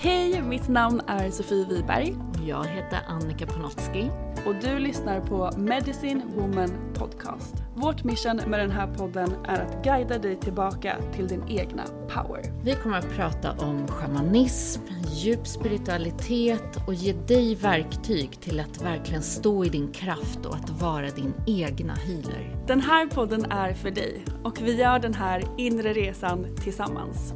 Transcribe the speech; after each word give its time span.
Hej, 0.00 0.42
mitt 0.42 0.68
namn 0.68 1.00
är 1.06 1.30
Sofie 1.30 1.64
Wiberg 1.64 2.14
Jag 2.46 2.64
heter 2.64 3.00
Annika 3.06 3.46
Panotski. 3.46 4.10
och 4.46 4.54
du 4.54 4.78
lyssnar 4.78 5.20
på 5.20 5.50
Medicine 5.56 6.22
Woman 6.36 6.70
Podcast. 6.94 7.54
Vårt 7.74 8.04
mission 8.04 8.36
med 8.46 8.60
den 8.60 8.70
här 8.70 8.94
podden 8.94 9.32
är 9.44 9.60
att 9.60 9.84
guida 9.84 10.18
dig 10.18 10.36
tillbaka 10.36 10.96
till 11.14 11.28
din 11.28 11.48
egna 11.48 11.82
power. 12.08 12.42
Vi 12.64 12.74
kommer 12.74 12.98
att 12.98 13.10
prata 13.10 13.52
om 13.52 13.88
shamanism, 13.88 14.80
djup 15.14 15.46
spiritualitet 15.46 16.86
och 16.86 16.94
ge 16.94 17.12
dig 17.12 17.54
verktyg 17.54 18.40
till 18.40 18.60
att 18.60 18.82
verkligen 18.82 19.22
stå 19.22 19.64
i 19.64 19.68
din 19.68 19.92
kraft 19.92 20.46
och 20.46 20.54
att 20.54 20.70
vara 20.70 21.10
din 21.10 21.34
egna 21.46 21.94
healer. 21.94 22.56
Den 22.66 22.80
här 22.80 23.06
podden 23.06 23.44
är 23.44 23.74
för 23.74 23.90
dig 23.90 24.24
och 24.44 24.60
vi 24.62 24.76
gör 24.76 24.98
den 24.98 25.14
här 25.14 25.44
inre 25.56 25.92
resan 25.92 26.46
tillsammans. 26.62 27.34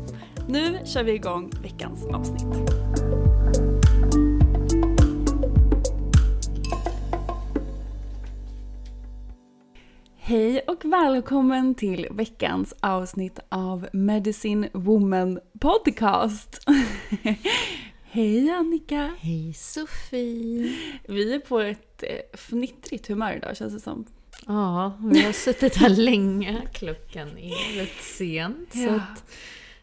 Nu 0.48 0.78
kör 0.84 1.03
vi 1.04 1.12
igång 1.12 1.50
veckans 1.62 2.06
avsnitt. 2.06 2.72
Hej 10.16 10.60
och 10.60 10.84
välkommen 10.84 11.75
till 11.75 12.08
veckans 12.10 12.75
avsnitt 12.80 13.38
av 13.48 13.88
Medicine 13.92 14.69
Woman 14.72 15.41
Podcast. 15.60 16.60
Hej 18.03 18.50
Annika! 18.50 19.10
Hej 19.19 19.53
Sofie! 19.54 20.76
Vi 21.09 21.34
är 21.34 21.38
på 21.38 21.59
ett 21.60 22.03
eh, 22.03 22.36
fnittrigt 22.38 23.06
humör 23.09 23.32
idag 23.36 23.56
känns 23.56 23.74
det 23.74 23.80
som. 23.80 24.04
Ja, 24.47 24.98
vi 25.12 25.22
har 25.22 25.32
suttit 25.32 25.76
här 25.76 25.88
länge. 25.88 26.62
Klockan 26.72 27.38
är 27.38 27.76
rätt 27.80 28.03
sent. 28.03 28.69
Så 28.72 28.78
Ja. 28.78 28.94
att 28.94 29.24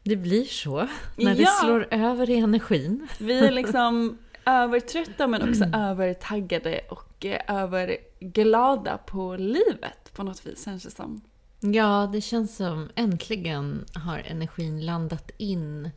det 0.04 0.16
blir 0.16 0.46
så 0.46 0.88
när 1.16 1.36
det 1.36 1.42
Ja. 1.42 1.50
slår 1.64 1.88
över 1.92 2.30
i 2.30 2.36
energin. 2.38 3.08
Vi 3.20 3.40
är 3.40 3.52
liksom 3.52 4.18
övertrötta 4.46 5.28
men 5.28 5.50
också 5.50 5.64
övertaggade 5.64 6.82
och 6.90 7.26
eh, 7.26 7.42
överglada 7.48 8.98
på 8.98 9.36
livet 9.36 10.14
på 10.14 10.24
något 10.24 10.46
vis 10.46 10.66
känns 10.66 10.84
det 10.84 10.92
som. 10.92 11.22
Ja, 11.59 12.09
det 12.14 12.22
känns 12.22 12.56
som 12.56 12.90
äntligen 12.96 13.86
har 13.94 14.18
energin 14.20 14.86
landat 14.86 15.32
in 15.38 15.90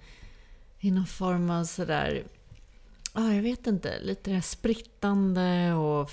i 0.80 0.90
någon 0.90 1.06
form 1.06 1.50
av 1.50 1.64
sådär, 1.64 2.24
ja 3.14 3.32
jag 3.34 3.42
vet 3.42 3.66
inte, 3.66 4.00
lite 4.00 4.30
det 4.30 4.34
här 4.34 4.40
sprittande 4.42 5.72
och 5.72 6.10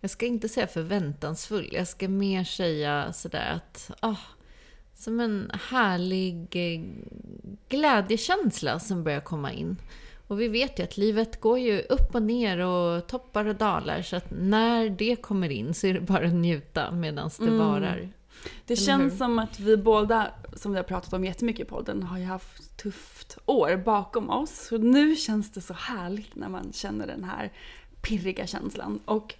jag 0.00 0.10
ska 0.10 0.26
inte 0.26 0.48
säga 0.48 0.66
förväntansfull, 0.66 1.68
jag 1.72 1.88
ska 1.88 2.08
mer 2.08 2.44
säga 2.44 3.12
sådär 3.12 3.52
att, 3.56 3.90
ah, 4.00 4.16
som 5.00 5.20
en 5.20 5.50
härlig 5.70 6.48
eh, 6.52 6.80
glädjekänsla 7.68 8.78
som 8.78 9.04
börjar 9.04 9.20
komma 9.20 9.52
in. 9.52 9.76
Och 10.26 10.40
vi 10.40 10.48
vet 10.48 10.78
ju 10.78 10.82
att 10.82 10.96
livet 10.96 11.40
går 11.40 11.58
ju 11.58 11.80
upp 11.80 12.14
och 12.14 12.22
ner 12.22 12.58
och 12.58 13.06
toppar 13.06 13.44
och 13.44 13.56
dalar 13.56 14.02
så 14.02 14.16
att 14.16 14.30
när 14.30 14.90
det 14.90 15.16
kommer 15.16 15.48
in 15.48 15.74
så 15.74 15.86
är 15.86 15.94
det 15.94 16.00
bara 16.00 16.26
att 16.26 16.34
njuta 16.34 16.90
medan 16.90 17.30
det 17.38 17.50
varar. 17.50 18.08
Det 18.66 18.74
Eller 18.74 18.86
känns 18.86 19.12
hur? 19.12 19.18
som 19.18 19.38
att 19.38 19.60
vi 19.60 19.76
båda, 19.76 20.30
som 20.56 20.72
vi 20.72 20.76
har 20.78 20.84
pratat 20.84 21.12
om 21.12 21.24
jättemycket 21.24 21.66
i 21.66 21.70
podden, 21.70 22.02
har 22.02 22.18
ju 22.18 22.24
haft 22.24 22.76
tufft 22.76 23.38
år 23.46 23.76
bakom 23.76 24.30
oss. 24.30 24.66
Så 24.66 24.78
nu 24.78 25.16
känns 25.16 25.52
det 25.52 25.60
så 25.60 25.74
härligt 25.74 26.36
när 26.36 26.48
man 26.48 26.72
känner 26.72 27.06
den 27.06 27.24
här 27.24 27.52
pirriga 28.02 28.46
känslan. 28.46 29.00
Och 29.04 29.34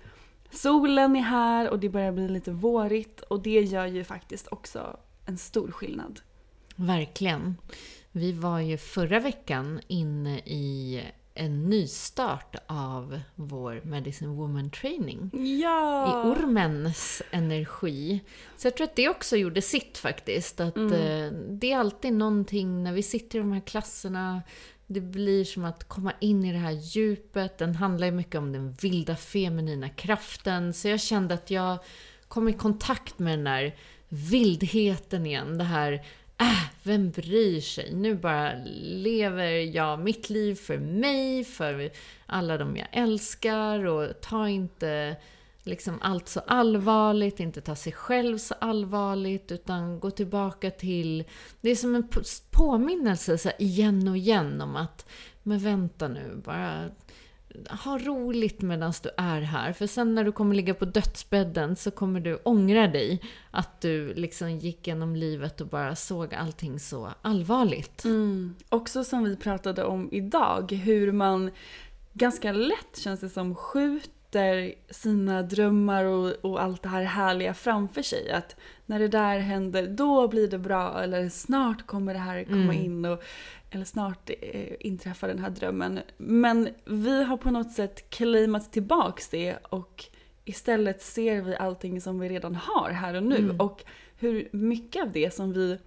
solen 0.51 1.17
är 1.17 1.21
här 1.21 1.71
och 1.71 1.79
det 1.79 1.89
börjar 1.89 2.13
bli 2.13 2.29
lite 2.29 2.51
vårigt 2.51 3.21
och 3.21 3.43
det 3.43 3.61
gör 3.61 3.87
ju 3.87 4.05
faktiskt 4.05 4.49
också 4.51 4.97
en 5.31 5.39
stor 5.39 5.71
skillnad. 5.71 6.21
Verkligen. 6.77 7.57
Vi 8.13 8.33
var 8.33 8.59
ju 8.59 8.77
förra 8.79 9.21
veckan 9.21 9.81
inne 9.87 10.39
i 10.39 11.03
en 11.35 11.71
nystart 11.71 12.57
av 12.67 13.21
vår 13.35 13.81
Medicine 13.85 14.31
Woman 14.31 14.71
Training. 14.71 15.31
Ja! 15.63 16.07
I 16.07 16.31
ormens 16.31 17.23
energi. 17.31 18.21
Så 18.57 18.67
jag 18.67 18.77
tror 18.77 18.85
att 18.85 18.97
det 18.97 19.09
också 19.09 19.37
gjorde 19.37 19.63
sitt 19.63 19.99
faktiskt. 19.99 20.61
Att 20.61 20.77
eh, 20.77 21.27
det 21.49 21.73
är 21.73 21.79
alltid 21.79 22.13
någonting 22.13 22.83
när 22.83 22.93
vi 22.93 23.03
sitter 23.03 23.39
i 23.39 23.43
de 23.43 23.53
här 23.53 23.61
klasserna. 23.61 24.43
Det 24.87 25.01
blir 25.01 25.45
som 25.45 25.65
att 25.65 25.89
komma 25.89 26.13
in 26.21 26.45
i 26.45 26.53
det 26.53 26.59
här 26.59 26.97
djupet. 26.97 27.59
Den 27.59 27.75
handlar 27.75 28.07
ju 28.07 28.13
mycket 28.13 28.35
om 28.35 28.53
den 28.53 28.73
vilda 28.73 29.17
feminina 29.17 29.89
kraften. 29.89 30.75
Så 30.75 30.89
jag 30.89 31.01
kände 31.01 31.35
att 31.35 31.51
jag 31.51 31.79
kom 32.29 32.49
i 32.49 32.53
kontakt 32.53 33.19
med 33.19 33.39
den 33.39 33.45
där 33.45 33.77
vildheten 34.11 35.27
igen. 35.27 35.59
Det 35.59 35.65
här, 35.65 35.93
äh, 36.41 36.65
vem 36.83 37.11
bryr 37.11 37.61
sig? 37.61 37.95
Nu 37.95 38.15
bara 38.15 38.53
lever 38.83 39.51
jag 39.51 40.01
mitt 40.01 40.31
liv 40.31 40.55
för 40.55 40.79
mig, 40.79 41.45
för 41.45 41.91
alla 42.27 42.59
de 42.59 42.77
jag 42.77 42.89
älskar 42.93 43.87
och 43.87 44.21
ta 44.21 44.49
inte 44.49 45.17
liksom 45.63 45.99
allt 46.03 46.29
så 46.29 46.41
allvarligt, 46.41 47.41
inte 47.41 47.61
ta 47.61 47.77
sig 47.77 47.93
själv 47.93 48.39
så 48.39 48.55
allvarligt, 48.61 49.53
utan 49.53 50.01
gå 50.01 50.11
tillbaka 50.11 50.71
till... 50.71 51.25
Det 51.61 51.71
är 51.71 51.77
som 51.77 51.95
en 51.95 52.09
påminnelse 52.51 53.39
så 53.39 53.49
här, 53.49 53.63
igen 53.63 54.09
och 54.09 54.17
igen 54.17 54.61
om 54.61 54.77
att, 54.77 55.07
men 55.43 55.59
vänta 55.59 56.09
nu, 56.09 56.41
bara 56.45 56.91
ha 57.85 57.99
roligt 57.99 58.63
medan 58.63 58.93
du 59.03 59.11
är 59.17 59.41
här. 59.41 59.73
För 59.73 59.87
sen 59.87 60.15
när 60.15 60.25
du 60.25 60.33
kommer 60.33 60.55
ligga 60.55 60.75
på 60.75 60.85
dödsbädden 60.85 61.77
så 61.77 61.91
kommer 61.91 62.21
du 62.21 62.39
ångra 62.43 62.89
dig 62.89 63.23
att 63.51 63.81
du 63.81 64.15
liksom 64.15 64.51
gick 64.51 64.87
genom 64.87 65.17
livet 65.17 65.61
och 65.61 65.67
bara 65.67 65.97
såg 65.97 66.35
allting 66.35 66.81
så 66.81 67.11
allvarligt. 67.23 68.05
Mm. 68.05 68.55
Också 68.69 69.05
som 69.05 69.25
vi 69.25 69.37
pratade 69.37 69.85
om 69.85 70.09
idag, 70.13 70.73
hur 70.73 71.13
man 71.13 71.51
ganska 72.13 72.53
lätt 72.53 72.97
känns 72.97 73.21
det 73.21 73.29
som 73.29 73.55
skjuter 73.55 74.20
sätter 74.31 74.75
sina 74.91 75.43
drömmar 75.43 76.05
och, 76.05 76.31
och 76.45 76.63
allt 76.63 76.83
det 76.83 76.89
här 76.89 77.03
härliga 77.03 77.55
framför 77.55 78.03
sig. 78.03 78.31
Att 78.31 78.57
när 78.87 78.99
det 78.99 79.09
där 79.09 79.39
händer, 79.39 79.87
då 79.87 80.29
blir 80.29 80.49
det 80.49 80.59
bra. 80.59 81.03
Eller 81.03 81.29
snart 81.29 81.87
kommer 81.87 82.13
det 82.15 82.21
här 82.21 82.45
komma 82.45 82.63
Mm. 82.75 82.77
in. 82.85 83.05
Och, 83.05 83.23
eller 83.71 83.85
snart 83.85 84.31
eh, 84.41 84.73
inträffar 84.81 85.29
den 85.29 85.39
här 85.39 85.51
drömmen. 85.51 86.01
Men 86.17 86.69
vi 86.85 87.25
har 87.25 87.37
på 87.37 87.51
något 87.51 87.73
sätt 87.73 88.11
claimat 88.11 88.73
tillbaks 88.73 89.29
det 89.29 89.57
och 89.69 90.05
istället 90.45 91.03
ser 91.03 91.43
vi 91.43 91.57
allting 91.57 92.01
som 92.01 92.19
vi 92.21 92.29
redan 92.29 92.55
har 92.55 92.91
här 92.91 93.15
och 93.15 93.23
nu. 93.23 93.37
Mm. 93.37 93.61
Och 93.61 93.85
hur 94.19 94.49
mycket 94.53 95.03
av 95.03 95.13
det 95.13 95.35
som 95.35 95.53
vi 95.53 95.79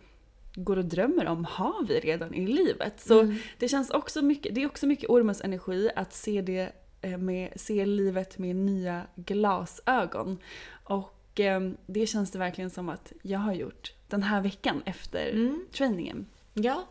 går 0.55 0.77
och 0.77 0.85
drömmer 0.85 1.25
om 1.27 1.45
har 1.45 1.85
vi 1.87 1.99
redan 1.99 2.33
i 2.33 2.47
livet. 2.47 2.99
Så 2.99 3.19
Mm. 3.21 3.35
det 3.59 3.67
känns 3.67 3.89
också 3.89 4.21
mycket, 4.21 4.55
det 4.55 4.63
är 4.63 4.65
också 4.65 4.85
mycket 4.87 5.09
ormens 5.09 5.41
energi 5.41 5.89
att 5.95 6.13
se 6.13 6.41
det 6.41 6.71
med, 7.17 7.53
se 7.55 7.85
livet 7.85 8.37
med 8.37 8.55
nya 8.55 9.01
glasögon. 9.15 10.37
Och 10.83 11.39
eh, 11.39 11.61
det 11.85 12.07
känns 12.07 12.31
det 12.31 12.39
verkligen 12.39 12.69
som 12.69 12.89
att 12.89 13.11
jag 13.21 13.39
har 13.39 13.53
gjort 13.53 13.93
den 14.07 14.23
här 14.23 14.41
veckan 14.41 14.81
efter 14.85 15.29
Mm. 15.29 15.65
träningen. 15.71 16.25
Ja, 16.53 16.83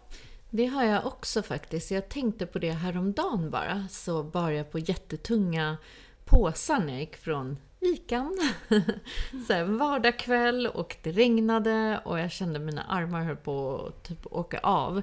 det 0.50 0.66
har 0.66 0.84
jag 0.84 1.06
också 1.06 1.42
faktiskt. 1.42 1.90
Jag 1.90 2.08
tänkte 2.08 2.46
på 2.46 2.58
det 2.58 2.70
häromdagen 2.70 3.50
bara. 3.50 3.86
Så 3.90 4.22
bar 4.22 4.50
jag 4.50 4.70
på 4.72 4.78
jättetunga 4.78 5.76
påsar 6.24 6.78
när 6.80 6.92
jag 6.92 7.00
gick 7.00 7.16
från 7.16 7.58
Ican. 7.80 8.38
så 9.46 9.52
här, 9.52 9.60
en 9.60 9.78
vardagskväll 9.78 10.66
och 10.66 10.96
det 11.02 11.10
regnade 11.10 12.00
och 12.04 12.18
jag 12.18 12.30
kände 12.32 12.58
mina 12.58 12.82
armar 12.82 13.22
höll 13.22 13.36
på 13.36 13.86
att 13.88 14.02
typ 14.08 14.26
åka 14.26 14.58
av. 14.58 15.02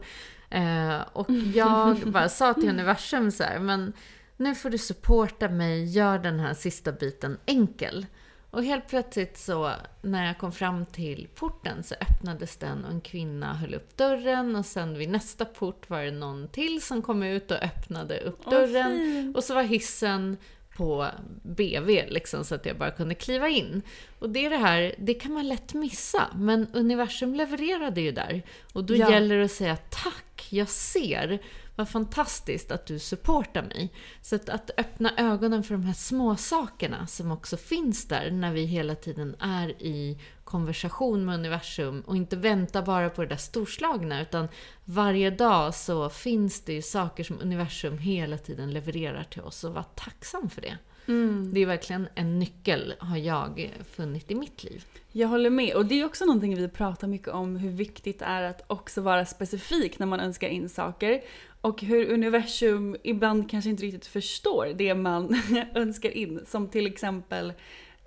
Eh, 0.50 1.00
och 1.14 1.30
jag 1.32 1.98
bara 2.12 2.30
sa 2.30 2.54
till 2.54 2.70
universum 2.70 3.32
så 3.32 3.44
här, 3.44 3.60
men 3.60 3.94
nu 4.40 4.56
får 4.56 4.70
du 4.70 4.78
supporta 4.78 5.50
mig, 5.50 5.86
gör 5.86 6.20
den 6.20 6.40
här 6.40 6.54
sista 6.54 6.92
biten 6.92 7.38
enkel. 7.46 8.06
Och 8.52 8.64
helt 8.64 8.88
plötsligt 8.88 9.38
så, 9.38 9.72
när 10.02 10.26
jag 10.28 10.38
kom 10.38 10.52
fram 10.52 10.86
till 10.86 11.28
porten 11.36 11.84
så 11.84 11.96
öppnades 12.02 12.58
den 12.58 12.86
och 12.86 12.92
en 12.92 13.02
kvinna 13.02 13.54
höll 13.54 13.74
upp 13.74 13.98
dörren 13.98 14.56
och 14.56 14.66
sen 14.66 14.98
vid 14.98 15.10
nästa 15.10 15.46
port 15.46 15.90
var 15.90 16.02
det 16.04 16.12
någon 16.12 16.48
till 16.48 16.82
som 16.82 17.02
kom 17.02 17.24
ut 17.24 17.52
och 17.52 17.64
öppnade 17.64 18.20
upp 18.20 18.46
dörren. 18.50 18.92
fint. 19.00 19.38
och 19.38 19.44
så 19.44 19.54
var 19.56 19.64
hissen 19.64 20.38
på 20.78 21.08
BV 21.44 22.06
liksom 22.10 22.44
så 22.44 22.56
att 22.56 22.66
jag 22.66 22.78
bara 22.78 22.92
kunde 22.92 23.16
kliva 23.16 23.50
in. 23.50 23.82
Och 24.20 24.30
det 24.30 24.46
är 24.46 24.50
det 24.50 24.58
här, 24.58 24.96
det 24.98 25.14
kan 25.14 25.34
man 25.34 25.48
lätt 25.48 25.74
missa, 25.74 26.28
men 26.36 26.68
universum 26.74 27.36
levererade 27.36 28.02
ju 28.02 28.12
där. 28.12 28.42
Och 28.74 28.84
då 28.84 28.96
Ja. 28.96 29.12
gäller 29.12 29.38
det 29.38 29.46
att 29.46 29.52
säga 29.52 29.78
tack, 29.90 30.48
jag 30.50 30.70
ser. 30.70 31.40
Vad 31.80 31.90
fantastiskt 31.90 32.72
att 32.72 32.86
du 32.86 33.00
supportar 33.00 33.62
mig. 33.62 33.94
Så 34.22 34.36
att, 34.36 34.50
att 34.50 34.72
öppna 34.78 35.14
ögonen 35.18 35.64
för 35.64 35.74
de 35.74 35.84
här 35.84 35.94
små 35.94 36.36
sakerna 36.36 37.08
som 37.08 37.32
också 37.32 37.58
finns 37.58 38.08
där 38.08 38.32
när 38.32 38.54
vi 38.54 38.66
hela 38.66 38.96
tiden 38.96 39.36
är 39.40 39.70
i 39.70 40.20
konversation 40.44 41.26
med 41.26 41.36
universum 41.36 42.02
och 42.02 42.16
inte 42.16 42.36
vänta 42.36 42.82
bara 42.82 43.10
på 43.10 43.22
det 43.22 43.28
där 43.28 43.36
storslagna 43.36 44.22
utan 44.22 44.48
varje 44.86 45.30
dag 45.30 45.76
så 45.76 46.10
finns 46.10 46.62
det 46.62 46.74
ju 46.74 46.82
saker 46.82 47.24
som 47.24 47.42
universum 47.42 47.98
hela 47.98 48.38
tiden 48.38 48.72
levererar 48.72 49.24
till 49.24 49.42
oss 49.42 49.64
och 49.64 49.74
var 49.74 49.86
tacksam 49.96 50.50
för 50.50 50.62
det. 50.62 50.78
Mm. 51.10 51.54
Det 51.54 51.60
är 51.60 51.66
verkligen 51.66 52.08
en 52.16 52.40
nyckel 52.40 52.94
har 53.00 53.18
jag 53.18 53.72
funnit 53.96 54.32
i 54.32 54.36
mitt 54.36 54.64
liv. 54.64 54.86
Jag 55.12 55.28
håller 55.28 55.50
med. 55.50 55.76
Och 55.76 55.86
det 55.86 56.02
är 56.02 56.06
också 56.06 56.26
någonting 56.26 56.56
vi 56.56 56.68
pratar 56.68 57.08
mycket 57.08 57.28
om, 57.28 57.56
hur 57.56 57.70
viktigt 57.70 58.20
det 58.20 58.26
är 58.26 58.44
att 58.44 58.64
också 58.68 59.02
vara 59.02 59.26
specifik 59.26 60.00
när 60.00 60.06
man 60.06 60.20
önskar 60.20 60.48
in 60.48 60.70
saker. 60.70 61.22
Och 61.62 61.82
hur 61.82 62.14
universum 62.14 62.96
ibland 63.04 63.50
kanske 63.50 63.70
inte 63.70 63.84
riktigt 63.84 64.06
förstår 64.06 64.66
det 64.76 64.96
man 64.96 65.42
önskar 65.76 66.10
in. 66.10 66.42
Som 66.48 66.68
till 66.68 66.88
exempel 66.88 67.54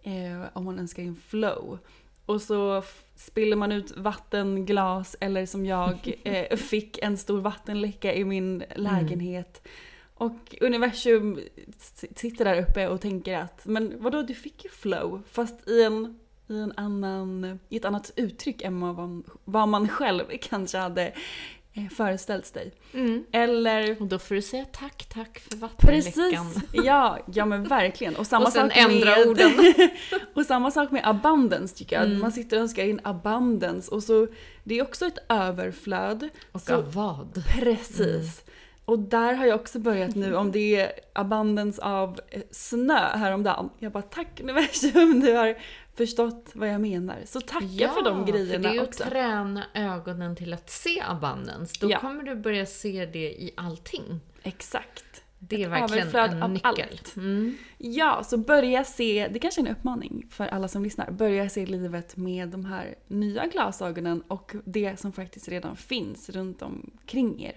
eh, 0.03 0.43
om 0.53 0.65
man 0.65 0.79
önskar 0.79 1.03
in 1.03 1.17
flow. 1.17 1.79
Och 2.27 2.43
så 2.43 2.83
spiller 3.17 3.57
man 3.57 3.73
ut 3.73 3.97
vattenglas 3.97 5.17
eller 5.21 5.47
som 5.47 5.67
jag 5.67 6.15
eh, 6.25 6.57
fick 6.57 6.99
en 6.99 7.17
stor 7.17 7.41
vattenläcka 7.41 8.15
i 8.15 8.25
min 8.25 8.65
lägenhet. 8.77 9.69
Och 10.15 10.57
universum 10.61 11.41
sitter 12.17 12.45
där 12.45 12.63
uppe 12.63 12.89
och 12.89 13.01
tänker 13.01 13.39
att 13.39 13.67
men 13.67 14.03
vadå 14.03 14.23
du 14.23 14.35
fick 14.35 14.65
ju 14.65 14.71
flow 14.71 15.23
fast 15.31 15.69
i 15.69 15.83
en 15.83 16.19
i, 16.53 16.59
en 16.59 16.73
annan, 16.77 17.59
i 17.69 17.77
ett 17.77 17.85
annat 17.85 18.13
uttryck 18.17 18.63
än 18.63 18.81
vad 18.81 18.95
man, 18.95 19.25
vad 19.45 19.69
man 19.69 19.89
själv 19.89 20.25
kanske 20.41 20.79
hade 20.79 21.13
eh, 21.75 21.89
föreställt 21.97 22.47
sig. 22.47 22.73
Eller 23.33 24.01
Och 24.03 24.07
då 24.07 24.19
får 24.19 24.35
du 24.35 24.43
säga 24.43 24.65
tack, 24.73 25.07
tack 25.15 25.39
för 25.39 25.57
vattenläckan. 25.57 26.53
Precis! 26.53 26.63
Ja, 26.85 27.19
ja 27.33 27.45
men 27.45 27.65
verkligen. 27.65 28.17
Och 28.17 28.27
samma 28.27 28.47
Och 28.47 28.53
sen 28.53 28.69
sak 28.71 28.77
ändra 28.79 29.11
med, 29.11 29.27
orden. 29.29 29.53
och 30.35 30.47
samma 30.47 30.71
sak 30.71 30.91
med 30.91 31.01
abundance 31.09 31.77
tycker 31.77 31.97
jag. 31.97 32.05
Mm. 32.07 32.21
Man 32.21 32.33
sitter 32.33 32.57
och 32.57 32.63
önskar 32.63 32.85
in 32.85 33.01
abundance 33.05 33.91
och 33.95 34.03
så 34.03 34.27
det 34.65 34.79
är 34.79 34.83
också 34.83 35.07
ett 35.07 35.19
överflöd. 35.29 36.29
Och 36.53 36.61
Så- 36.61 36.75
av 36.75 36.93
vad? 36.93 37.43
Precis. 37.49 38.45
Och 38.85 38.99
där 38.99 39.33
har 39.35 39.47
jag 39.47 39.61
också 39.61 39.79
börjat 39.79 40.15
nu 40.15 40.37
om 40.37 40.53
det 40.53 40.77
är 40.81 40.93
abundance 41.13 41.83
av 41.83 42.21
eh, 42.29 42.43
snö 42.51 43.17
häromdagen. 43.17 43.71
Jag 43.79 43.93
bara 43.93 44.03
tack 44.03 44.41
universum, 44.41 45.21
du 45.21 45.33
har 45.33 45.57
förstått 45.95 46.51
vad 46.55 46.69
jag 46.69 46.81
menar. 46.81 47.19
Så 47.25 47.41
tacka 47.41 47.89
för 47.89 48.05
de 48.05 48.27
för 48.27 48.33
grejerna 48.33 48.69
det 48.73 48.77
är 48.77 48.83
också. 48.83 49.05
att 49.05 49.11
träna 49.11 49.65
ögonen 49.75 50.37
till 50.37 50.53
att 50.55 50.71
se 50.71 51.01
abundance. 51.01 51.75
Då 51.81 51.91
Ja. 51.91 51.99
kommer 52.01 52.23
du 52.23 52.35
börja 52.35 52.67
se 52.67 53.07
det 53.07 53.31
i 53.33 53.51
allting. 53.57 54.21
Exakt. 54.43 55.05
Det 55.39 55.57
är 55.63 55.67
Ett 55.67 55.73
verkligen 55.73 56.43
en 56.43 56.53
nyckel. 56.53 56.89
allt. 56.91 57.17
Mm. 57.17 57.57
Ja, 57.79 58.23
så 58.25 58.37
börja 58.37 58.85
se, 58.85 59.29
det 59.33 59.39
kanske 59.39 59.61
är 59.61 59.67
en 59.67 59.73
uppmaning 59.73 60.27
för 60.31 60.47
alla 60.47 60.69
som 60.69 60.83
lyssnar, 60.85 61.11
börja 61.11 61.49
se 61.49 61.67
livet 61.67 62.17
med 62.17 62.49
de 62.49 62.65
här 62.65 62.95
nya 63.09 63.47
glasögonen 63.47 64.23
och 64.29 64.53
det 64.65 65.01
som 65.01 65.13
faktiskt 65.13 65.49
redan 65.49 65.77
finns 65.77 66.29
runt 66.31 66.63
omkring 66.63 67.43
er. 67.43 67.57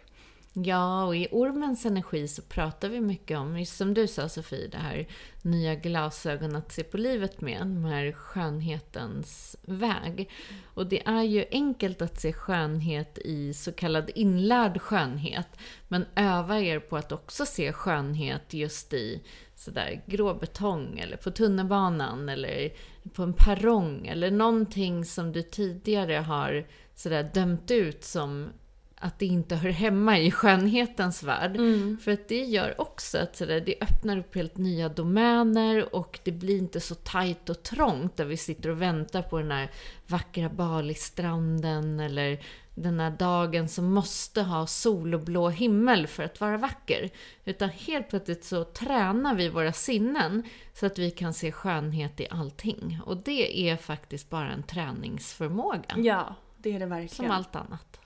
Ja, 0.58 1.06
och 1.06 1.16
i 1.16 1.28
ormens 1.32 1.86
energi 1.86 2.28
så 2.28 2.42
pratar 2.42 2.90
vi 2.90 3.02
mycket 3.02 3.38
om, 3.38 3.60
just 3.60 3.78
som 3.78 3.94
du 3.94 4.08
sa 4.08 4.30
Sofie, 4.30 4.68
det 4.68 4.78
här 4.78 5.08
nya 5.42 5.76
glasögon 5.76 6.56
att 6.56 6.72
se 6.72 6.84
på 6.84 6.98
livet 6.98 7.42
med, 7.42 7.60
den 7.60 7.86
här 7.86 8.12
skönhetens 8.12 9.56
väg. 9.62 10.30
Och 10.74 10.88
det 10.88 11.08
är 11.08 11.24
ju 11.24 11.46
enkelt 11.52 12.02
att 12.02 12.22
se 12.22 12.34
skönhet 12.34 13.18
i 13.18 13.54
så 13.54 13.72
kallad 13.72 14.12
inlärd 14.16 14.82
skönhet, 14.82 15.48
men 15.88 16.06
öva 16.16 16.60
er 16.60 16.80
på 16.80 16.98
att 16.98 17.12
också 17.12 17.46
se 17.46 17.74
skönhet 17.74 18.54
just 18.54 18.94
i 18.94 19.24
sådär 19.56 20.04
grå 20.06 20.34
betong 20.34 21.00
eller 21.00 21.18
på 21.18 21.32
tunnelbanan 21.32 22.30
eller 22.30 22.74
på 23.14 23.24
en 23.24 23.34
perrong 23.34 24.08
eller 24.08 24.32
någonting 24.32 25.06
som 25.06 25.32
du 25.32 25.42
tidigare 25.42 26.14
har 26.14 26.68
sådär 26.94 27.32
dömt 27.34 27.72
ut 27.72 28.04
som 28.04 28.50
att 28.98 29.20
det 29.20 29.26
inte 29.26 29.56
hör 29.56 29.70
hemma 29.70 30.20
i 30.20 30.32
skönhetens 30.32 31.24
värld. 31.24 31.58
För 32.02 32.12
att 32.12 32.28
det 32.28 32.44
gör 32.44 32.82
också 32.82 33.18
att 33.18 33.36
sådär, 33.36 33.62
det 33.66 33.76
öppnar 33.82 34.18
upp 34.18 34.36
helt 34.36 34.58
nya 34.58 34.90
domäner 34.90 35.96
och 35.96 36.20
det 36.24 36.32
blir 36.32 36.58
inte 36.58 36.80
så 36.80 36.96
tajt 36.96 37.50
och 37.50 37.64
trångt 37.64 38.18
där 38.18 38.26
vi 38.26 38.38
sitter 38.38 38.70
och 38.70 38.82
väntar 38.82 39.22
på 39.22 39.40
den 39.40 39.52
här 39.52 39.72
vackra 40.08 40.50
Balistranden 40.50 42.00
eller 42.00 42.40
den 42.76 43.00
här 43.00 43.12
dagen 43.12 43.70
som 43.70 43.94
måste 43.94 44.42
ha 44.42 44.68
sol 44.68 45.14
och 45.14 45.22
blå 45.22 45.50
himmel 45.50 46.08
för 46.08 46.24
att 46.24 46.42
vara 46.42 46.58
vacker. 46.58 47.10
Utan 47.46 47.70
helt 47.70 48.10
plötsligt 48.10 48.44
så 48.46 48.64
tränar 48.64 49.36
vi 49.36 49.50
våra 49.50 49.74
sinnen 49.74 50.44
så 50.74 50.86
att 50.86 51.00
vi 51.00 51.12
kan 51.12 51.34
se 51.34 51.52
skönhet 51.52 52.20
i 52.20 52.28
allting. 52.30 53.00
Och 53.06 53.18
det 53.18 53.70
är 53.70 53.78
faktiskt 53.78 54.30
bara 54.30 54.52
en 54.52 54.64
träningsförmåga. 54.64 55.96
Ja, 55.98 56.36
det 56.58 56.70
är 56.70 56.80
det 56.80 56.86
Som 56.86 56.90
verkligen. 56.90 57.32
allt 57.32 57.56
annat. 57.56 58.00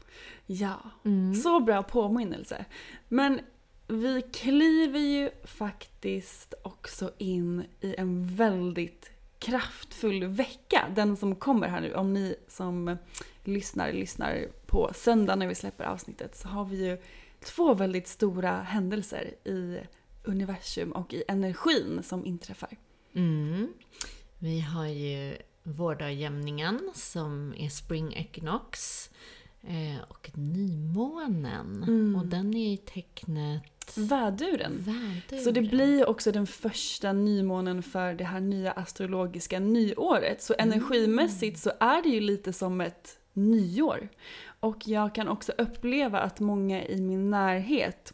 Ja, 0.51 0.79
så 1.43 1.59
bra 1.59 1.83
påminnelse. 1.83 2.65
Men 3.07 3.39
vi 3.87 4.21
kliver 4.21 4.99
ju 4.99 5.29
faktiskt 5.43 6.53
också 6.63 7.11
in 7.17 7.63
i 7.81 7.95
en 7.97 8.35
väldigt 8.35 9.11
kraftfull 9.39 10.23
vecka. 10.23 10.85
Den 10.95 11.17
som 11.17 11.35
kommer 11.35 11.67
här 11.67 11.81
nu. 11.81 11.93
Om 11.93 12.13
ni 12.13 12.35
som 12.47 12.97
lyssnar, 13.43 13.93
lyssnar 13.93 14.47
på 14.65 14.91
söndag 14.95 15.35
när 15.35 15.47
vi 15.47 15.55
släpper 15.55 15.83
avsnittet 15.83 16.35
så 16.35 16.47
har 16.47 16.65
vi 16.65 16.85
ju 16.85 16.97
två 17.43 17.73
väldigt 17.73 18.07
stora 18.07 18.61
händelser 18.61 19.35
i 19.43 19.79
universum 20.23 20.91
och 20.91 21.13
i 21.13 21.23
energin 21.27 22.03
som 22.03 22.25
inträffar. 22.25 22.77
Mm. 23.13 23.73
Vi 24.39 24.59
har 24.59 24.87
ju 24.87 25.37
vårdagjämningen 25.63 26.91
som 26.93 27.53
är 27.57 27.69
spring 27.69 28.13
equinox. 28.13 29.09
Eh, 29.63 30.01
och 30.07 30.31
nymånen. 30.33 31.83
Mm. 31.83 32.15
Och 32.15 32.25
den 32.25 32.53
är 32.53 32.73
i 32.73 32.77
tecknet 32.77 33.63
Väduren. 33.95 34.77
väduren. 34.77 35.43
Så 35.43 35.51
det 35.51 35.61
blir 35.61 36.09
också 36.09 36.31
den 36.31 36.47
första 36.47 37.13
nymånen 37.13 37.83
för 37.83 38.13
det 38.13 38.23
här 38.23 38.39
nya 38.39 38.71
astrologiska 38.71 39.59
nyåret. 39.59 40.41
Så 40.41 40.55
energimässigt 40.57 41.59
så 41.59 41.71
är 41.79 42.03
det 42.03 42.09
ju 42.09 42.19
lite 42.19 42.53
som 42.53 42.81
ett 42.81 43.19
nyår. 43.33 44.09
Och 44.59 44.87
jag 44.87 45.15
kan 45.15 45.27
också 45.27 45.51
uppleva 45.57 46.19
att 46.19 46.39
många 46.39 46.85
i 46.85 47.01
min 47.01 47.29
närhet 47.29 48.13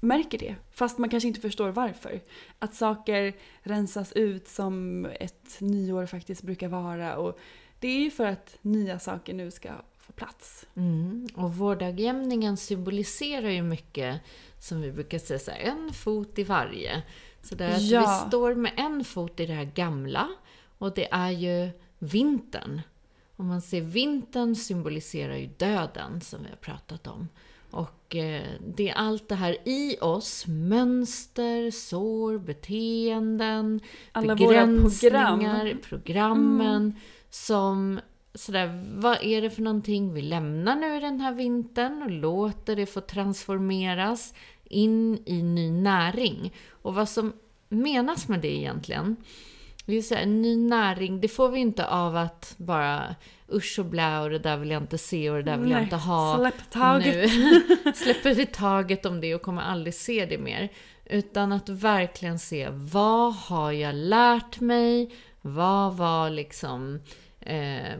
märker 0.00 0.38
det. 0.38 0.56
Fast 0.70 0.98
man 0.98 1.10
kanske 1.10 1.28
inte 1.28 1.40
förstår 1.40 1.68
varför. 1.68 2.20
Att 2.58 2.74
saker 2.74 3.34
rensas 3.62 4.12
ut 4.12 4.48
som 4.48 5.06
ett 5.20 5.60
nyår 5.60 6.06
faktiskt 6.06 6.42
brukar 6.42 6.68
vara. 6.68 7.16
Och 7.16 7.38
det 7.82 7.88
är 7.88 8.00
ju 8.00 8.10
för 8.10 8.24
att 8.24 8.58
nya 8.62 8.98
saker 8.98 9.34
nu 9.34 9.50
ska 9.50 9.68
få 9.98 10.12
plats. 10.12 10.66
Mm. 10.76 11.26
Och 11.34 11.54
vårdagjämningen 11.54 12.56
symboliserar 12.56 13.50
ju 13.50 13.62
mycket, 13.62 14.20
som 14.58 14.80
vi 14.80 14.92
brukar 14.92 15.18
säga, 15.18 15.40
här, 15.52 15.60
en 15.60 15.92
fot 15.92 16.38
i 16.38 16.44
varje. 16.44 17.02
Så 17.42 17.54
det 17.54 17.64
är 17.64 17.74
att 17.74 17.82
Ja. 17.82 18.00
vi 18.24 18.28
står 18.28 18.54
med 18.54 18.72
en 18.76 19.04
fot 19.04 19.40
i 19.40 19.46
det 19.46 19.52
här 19.54 19.64
gamla 19.74 20.28
och 20.78 20.94
det 20.94 21.08
är 21.12 21.30
ju 21.30 21.70
vintern. 21.98 22.80
Om 23.36 23.46
man 23.46 23.62
ser 23.62 23.80
vintern 23.80 24.56
symboliserar 24.56 25.36
ju 25.36 25.46
döden 25.46 26.20
som 26.20 26.42
vi 26.42 26.48
har 26.48 26.56
pratat 26.56 27.06
om. 27.06 27.28
Och 27.70 28.16
eh, 28.16 28.42
det 28.76 28.88
är 28.90 28.94
allt 28.94 29.28
det 29.28 29.34
här 29.34 29.56
i 29.68 29.96
oss, 30.00 30.44
mönster, 30.46 31.70
sår, 31.70 32.38
beteenden, 32.38 33.80
Alla 34.12 34.34
våra 34.34 34.48
begränsningar, 34.48 35.60
program. 35.64 35.78
programmen 35.88 36.94
som 37.34 38.00
sådär, 38.34 38.82
vad 38.94 39.22
är 39.22 39.42
det 39.42 39.50
för 39.50 39.62
någonting 39.62 40.14
vi 40.14 40.22
lämnar 40.22 40.76
nu 40.76 40.96
i 40.96 41.00
den 41.00 41.20
här 41.20 41.32
vintern 41.32 42.02
och 42.02 42.10
låter 42.10 42.76
det 42.76 42.86
få 42.86 43.00
transformeras 43.00 44.34
in 44.64 45.22
i 45.26 45.42
ny 45.42 45.70
näring. 45.70 46.54
Och 46.70 46.94
vad 46.94 47.08
som 47.08 47.32
menas 47.68 48.28
med 48.28 48.40
det 48.40 48.56
egentligen, 48.56 49.16
det 49.86 49.96
är 49.96 50.02
så 50.02 50.14
här, 50.14 50.26
ny 50.26 50.56
näring, 50.56 51.20
det 51.20 51.28
får 51.28 51.48
vi 51.48 51.60
inte 51.60 51.86
av 51.86 52.16
att 52.16 52.54
bara 52.56 53.14
usch 53.52 53.78
och 53.78 53.84
blä 53.84 54.20
och 54.20 54.30
det 54.30 54.38
där 54.38 54.56
vill 54.56 54.70
jag 54.70 54.82
inte 54.82 54.98
se 54.98 55.30
och 55.30 55.36
det 55.36 55.42
där 55.42 55.58
vill 55.58 55.70
jag 55.70 55.76
Nej, 55.76 55.84
inte 55.84 55.96
ha. 55.96 56.38
släpp 56.38 56.70
taget. 56.70 57.14
Nu 57.14 57.60
släpper 57.94 58.34
vi 58.34 58.46
taget 58.46 59.06
om 59.06 59.20
det 59.20 59.34
och 59.34 59.42
kommer 59.42 59.62
aldrig 59.62 59.94
se 59.94 60.26
det 60.26 60.38
mer. 60.38 60.68
Utan 61.04 61.52
att 61.52 61.68
verkligen 61.68 62.38
se, 62.38 62.68
vad 62.70 63.34
har 63.34 63.72
jag 63.72 63.94
lärt 63.94 64.60
mig? 64.60 65.10
Vad 65.42 65.96
var 65.96 66.30
liksom 66.30 67.00
eh, 67.40 67.98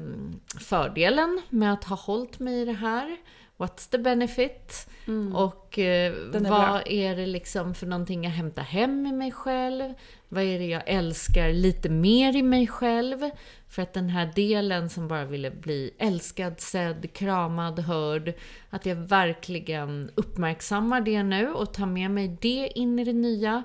fördelen 0.60 1.42
med 1.50 1.72
att 1.72 1.84
ha 1.84 1.96
hållit 1.96 2.38
mig 2.38 2.60
i 2.60 2.64
det 2.64 2.72
här? 2.72 3.16
What's 3.56 3.90
the 3.90 3.98
benefit? 3.98 4.88
Och 5.34 5.78
eh, 5.78 6.12
Mm. 6.12 6.46
Är 6.46 6.50
vad 6.50 6.60
bra. 6.60 6.82
är 6.82 7.16
det 7.16 7.26
liksom 7.26 7.74
för 7.74 7.86
någonting 7.86 8.24
jag 8.24 8.30
hämtar 8.30 8.62
hem 8.62 9.06
i 9.06 9.12
mig 9.12 9.32
själv? 9.32 9.94
Vad 10.28 10.42
är 10.44 10.58
det 10.58 10.66
jag 10.66 10.82
älskar 10.86 11.52
lite 11.52 11.88
mer 11.88 12.36
i 12.36 12.42
mig 12.42 12.66
själv? 12.66 13.30
För 13.68 13.82
att 13.82 13.92
den 13.92 14.08
här 14.08 14.32
delen 14.34 14.90
som 14.90 15.08
bara 15.08 15.24
ville 15.24 15.50
bli 15.50 15.94
älskad, 15.98 16.60
sedd, 16.60 17.12
kramad, 17.12 17.78
hörd. 17.78 18.32
Att 18.70 18.86
jag 18.86 18.96
verkligen 18.96 20.10
uppmärksammar 20.14 21.00
det 21.00 21.22
nu 21.22 21.52
och 21.52 21.74
tar 21.74 21.86
med 21.86 22.10
mig 22.10 22.36
det 22.40 22.72
in 22.74 22.98
i 22.98 23.04
det 23.04 23.12
nya. 23.12 23.62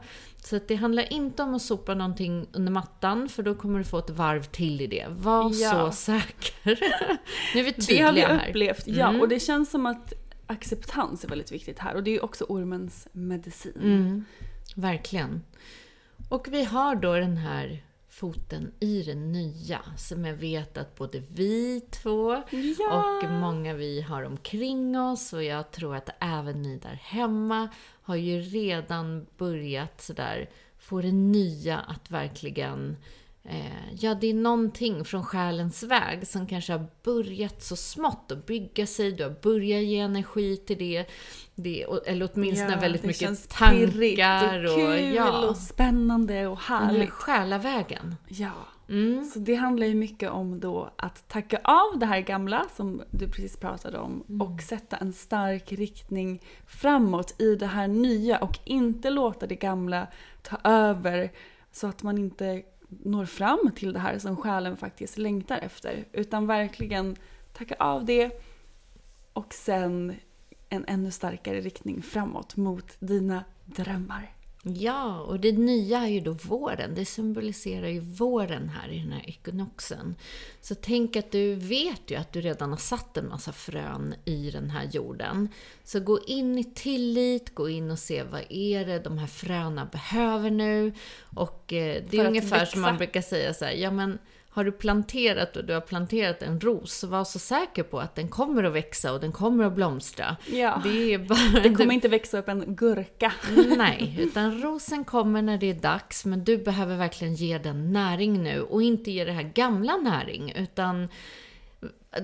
Så 0.50 0.60
det 0.68 0.76
handlar 0.76 1.14
inte 1.14 1.44
om 1.44 1.54
att 1.56 1.62
sopa 1.62 1.94
någonting 1.94 2.48
under 2.54 2.72
mattan 2.72 3.30
för 3.30 3.44
då 3.44 3.56
kommer 3.56 3.78
du 3.80 3.86
få 3.86 3.98
ett 3.98 4.10
varv 4.10 4.44
till 4.44 4.82
i 4.82 4.88
det. 4.88 5.06
Var 5.10 5.52
Ja. 5.54 5.72
så 5.72 5.92
säker. 5.92 6.54
nu 7.54 7.60
är 7.60 7.64
vi 7.64 7.72
Det 7.72 7.82
tydliga 7.82 8.06
har 8.06 8.14
vi 8.14 8.22
här. 8.22 8.50
upplevt, 8.50 8.88
ja. 8.88 9.10
Mm. 9.10 9.22
Och 9.22 9.28
det 9.30 9.40
känns 9.40 9.72
som 9.72 9.86
att 9.86 10.14
acceptans 10.48 11.24
är 11.24 11.28
väldigt 11.30 11.52
viktigt 11.52 11.80
här. 11.80 11.96
Och 11.96 12.04
det 12.04 12.16
är 12.16 12.24
också 12.24 12.46
ormens 12.50 13.08
medicin. 13.12 13.74
Mm, 13.82 14.26
verkligen. 14.76 15.42
Och 16.30 16.48
vi 16.52 16.64
har 16.64 16.96
då 16.96 17.14
den 17.14 17.38
här 17.38 17.84
foten 18.18 18.72
i 18.80 19.04
det 19.04 19.16
nya 19.16 19.80
som 19.98 20.26
jag 20.26 20.34
vet 20.34 20.78
att 20.78 20.96
både 20.96 21.20
vi 21.20 21.82
två 21.82 22.44
Ja. 22.80 23.20
och 23.24 23.30
många 23.32 23.74
vi 23.74 24.02
har 24.02 24.24
omkring 24.24 25.00
oss 25.00 25.34
och 25.34 25.44
jag 25.44 25.72
tror 25.72 25.96
att 25.96 26.10
även 26.20 26.62
ni 26.62 26.78
där 26.78 27.00
hemma 27.04 27.70
har 28.02 28.16
ju 28.16 28.40
redan 28.40 29.26
börjat 29.38 30.02
sådär 30.02 30.50
få 30.78 31.02
det 31.02 31.12
nya 31.12 31.78
att 31.80 32.12
verkligen 32.12 32.98
ja, 34.00 34.16
det 34.16 34.28
är 34.28 34.34
någonting 34.34 35.06
från 35.06 35.24
själens 35.24 35.84
väg 35.84 36.28
som 36.28 36.48
kanske 36.48 36.74
har 36.74 36.86
börjat 37.04 37.64
så 37.64 37.76
smått 37.76 38.32
att 38.32 38.46
bygga 38.46 38.86
sig. 38.88 39.12
Du 39.12 39.24
har 39.24 39.36
börjat 39.42 39.84
ge 39.84 40.00
energi 40.00 40.58
till 40.58 40.78
det. 40.78 41.06
det 41.56 41.86
och- 41.86 42.08
eller 42.08 42.30
åtminstone 42.34 42.72
Ja, 42.72 42.80
väldigt 42.80 43.04
mycket 43.04 43.50
tankar 43.50 44.66
och 44.66 44.76
kul 44.76 45.14
ja, 45.16 45.48
och 45.50 45.58
spännande 45.58 46.48
och 46.48 46.60
härligt. 46.60 47.10
själavägen. 47.10 48.16
Ja. 48.28 48.52
Mm. 48.90 49.26
Så 49.26 49.40
det 49.40 49.56
handlar 49.56 49.88
ju 49.88 49.96
mycket 49.96 50.30
om 50.32 50.60
då 50.60 50.90
att 50.96 51.28
tacka 51.28 51.60
av 51.64 52.00
det 52.00 52.06
här 52.06 52.20
gamla 52.20 52.66
som 52.76 53.02
du 53.12 53.28
precis 53.28 53.58
pratade 53.58 53.98
om 53.98 54.24
Mm. 54.30 54.42
och 54.42 54.62
sätta 54.62 54.98
en 54.98 55.14
stark 55.14 55.72
riktning 55.72 56.42
framåt 56.68 57.42
i 57.42 57.56
det 57.56 57.66
här 57.68 57.88
nya 57.88 58.38
och 58.38 58.60
inte 58.64 59.10
låta 59.10 59.48
det 59.48 59.56
gamla 59.56 60.08
ta 60.42 60.58
över 60.64 61.32
så 61.72 61.88
att 61.88 62.04
man 62.04 62.18
inte 62.18 62.62
når 62.88 63.26
fram 63.26 63.72
till 63.76 63.94
det 63.94 64.00
här 64.00 64.20
som 64.20 64.38
själen 64.38 64.78
faktiskt 64.78 65.18
längtar 65.18 65.60
efter. 65.60 66.06
Utan 66.12 66.48
verkligen 66.48 67.16
tacka 67.54 67.76
av 67.80 68.06
det 68.06 68.42
och 69.34 69.54
sen 69.54 70.16
en 70.70 70.86
ännu 70.88 71.12
starkare 71.12 71.62
riktning 71.62 72.02
framåt 72.02 72.56
mot 72.56 72.96
dina 73.00 73.44
drömmar. 73.66 74.37
Ja, 74.64 75.20
och 75.20 75.40
det 75.40 75.52
nya 75.52 76.00
är 76.00 76.08
ju 76.08 76.20
då 76.20 76.32
våren. 76.32 76.96
Det 76.96 77.06
symboliserar 77.06 77.88
ju 77.88 78.00
våren 78.00 78.70
här 78.70 78.90
i 78.90 79.00
den 79.00 79.12
här 79.12 79.30
ekinoxen. 79.30 80.16
Så 80.62 80.76
tänk 80.76 81.16
att 81.16 81.32
du 81.32 81.56
vet 81.56 82.12
ju 82.12 82.16
att 82.16 82.34
du 82.34 82.42
redan 82.42 82.70
har 82.70 82.78
satt 82.78 83.18
en 83.18 83.30
massa 83.30 83.52
frön 83.52 84.16
i 84.26 84.52
den 84.52 84.70
här 84.70 84.90
jorden. 84.92 85.50
Så 85.84 86.00
gå 86.00 86.20
in 86.24 86.58
i 86.58 86.64
tillit, 86.64 87.56
gå 87.56 87.70
in 87.70 87.92
och 87.92 88.00
se 88.00 88.24
vad 88.24 88.44
är 88.50 88.86
det 88.86 89.00
de 89.00 89.18
här 89.18 89.28
fröna 89.28 89.86
behöver 89.86 90.52
nu. 90.52 90.94
Och 91.36 91.74
eh, 91.74 92.04
det 92.10 92.18
är 92.18 92.28
ungefär 92.28 92.66
som 92.66 92.82
man 92.82 92.94
växa. 92.94 92.98
brukar 92.98 93.22
säga 93.22 93.54
så 93.54 93.66
här, 93.66 93.72
ja 93.72 93.92
men 93.92 94.20
har 94.50 94.64
du 94.64 94.72
planterat 94.72 95.56
och 95.56 95.66
du 95.66 95.74
har 95.74 95.82
planterat 95.82 96.42
en 96.42 96.60
ros, 96.60 97.04
var 97.04 97.24
så 97.24 97.40
säker 97.40 97.84
på 97.84 98.00
att 98.00 98.16
den 98.16 98.28
kommer 98.28 98.64
att 98.64 98.74
växa 98.74 99.14
och 99.14 99.20
den 99.20 99.32
kommer 99.32 99.64
att 99.64 99.74
blomstra. 99.74 100.38
Ja. 100.52 100.82
Det 100.84 101.18
bara... 101.18 101.60
Det 101.64 101.76
kommer 101.76 101.94
inte 101.94 102.08
växa 102.08 102.40
upp 102.40 102.48
en 102.48 102.76
gurka. 102.76 103.34
Nej, 103.78 104.18
utan 104.20 104.62
rosen 104.62 105.04
kommer 105.04 105.42
när 105.42 105.58
det 105.58 105.70
är 105.70 105.74
dags, 105.74 106.26
men 106.26 106.44
du 106.44 106.58
behöver 106.58 106.98
verkligen 106.98 107.36
ge 107.36 107.58
den 107.58 107.94
näring 107.94 108.44
nu 108.44 108.62
och 108.62 108.82
inte 108.82 109.12
ge 109.12 109.26
det 109.26 109.32
här 109.32 109.52
gamla 109.56 109.98
näring, 109.98 110.54
utan 110.56 111.08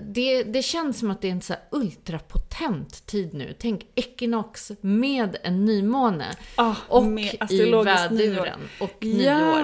det, 0.07 0.43
det 0.43 0.61
känns 0.61 0.99
som 0.99 1.11
att 1.11 1.21
det 1.21 1.27
är 1.27 1.31
en 1.31 1.41
så 1.41 1.53
ultrapotent 1.71 3.05
tid 3.05 3.33
nu. 3.33 3.53
Tänk 3.59 3.85
ekinox 3.95 4.71
med 4.81 5.37
en 5.43 5.65
nymåne 5.65 6.25
Ah, 6.55 6.75
och 6.87 7.03
i 7.49 7.71
väduren 7.83 8.59
och 8.79 8.97
Ja, 8.99 9.05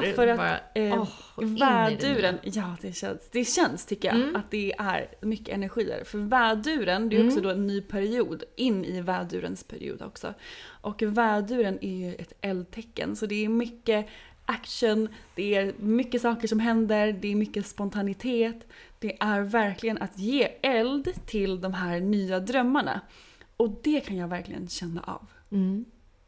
nyår. 0.01 0.13
för 0.13 0.27
att 0.27 0.37
Bara, 0.37 0.59
eh, 0.75 1.07
det 1.37 1.45
väduren, 1.45 2.37
ja 2.43 2.75
det 2.81 2.93
känns, 2.93 3.29
det 3.31 3.45
känns 3.45 3.85
tycker 3.85 4.07
jag 4.07 4.17
Mm. 4.17 4.35
att 4.35 4.51
det 4.51 4.73
är 4.77 5.07
mycket 5.21 5.49
energier. 5.55 6.03
För 6.03 6.17
väduren, 6.17 7.09
det 7.09 7.17
är 7.17 7.27
också 7.27 7.41
då 7.41 7.49
en 7.49 7.67
ny 7.67 7.81
period, 7.81 8.43
in 8.55 8.85
i 8.85 9.01
vädurens 9.01 9.63
period 9.63 10.01
också. 10.01 10.33
Och 10.81 11.01
väduren 11.01 11.77
är 11.81 11.95
ju 12.07 12.15
ett 12.15 12.33
eldtecken 12.41 13.15
så 13.15 13.25
det 13.25 13.45
är 13.45 13.49
mycket 13.49 14.07
action, 14.45 15.07
det 15.35 15.55
är 15.55 15.73
mycket 15.79 16.21
saker 16.21 16.47
som 16.47 16.59
händer, 16.59 17.17
det 17.21 17.31
är 17.31 17.35
mycket 17.35 17.67
spontanitet. 17.67 18.67
Det 18.99 19.17
är 19.19 19.41
verkligen 19.41 19.97
att 19.97 20.19
ge 20.19 20.43
eld 20.61 21.25
till 21.25 21.61
de 21.61 21.73
här 21.73 21.99
nya 21.99 22.39
drömmarna. 22.39 23.01
Och 23.57 23.79
det 23.83 23.99
kan 24.01 24.17
jag 24.17 24.27
verkligen 24.27 24.67
känna 24.67 25.01
av. 25.01 25.27
Mm. 25.51 25.85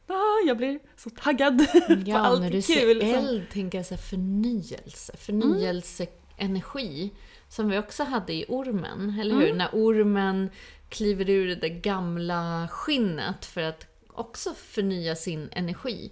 Ah, 0.08 0.48
jag 0.48 0.58
blir 0.58 0.80
så 0.96 1.10
taggad 1.10 1.58
på 1.88 1.94
Ja, 2.06 2.18
allt 2.18 2.42
när 2.42 2.50
du 2.52 2.62
kul. 2.62 3.02
ser 3.02 3.16
eld 3.18 3.50
tänker 3.50 3.78
jag 3.78 3.86
så 3.86 3.94
här 3.94 4.02
förnyelse, 4.02 5.18
förnyelseenergi. 5.18 7.12
Som 7.50 7.70
vi 7.70 7.78
också 7.78 8.04
hade 8.04 8.34
i 8.34 8.46
ormen, 8.48 9.20
eller 9.20 9.36
hur? 9.36 9.54
När 9.54 9.70
ormen 9.74 10.50
kliver 10.90 11.30
ur 11.30 11.56
det 11.56 11.70
gamla 11.70 12.68
skinnet 12.72 13.46
för 13.46 13.62
att 13.62 13.88
också 14.08 14.54
förnya 14.54 15.16
sin 15.16 15.50
energi. 15.52 16.12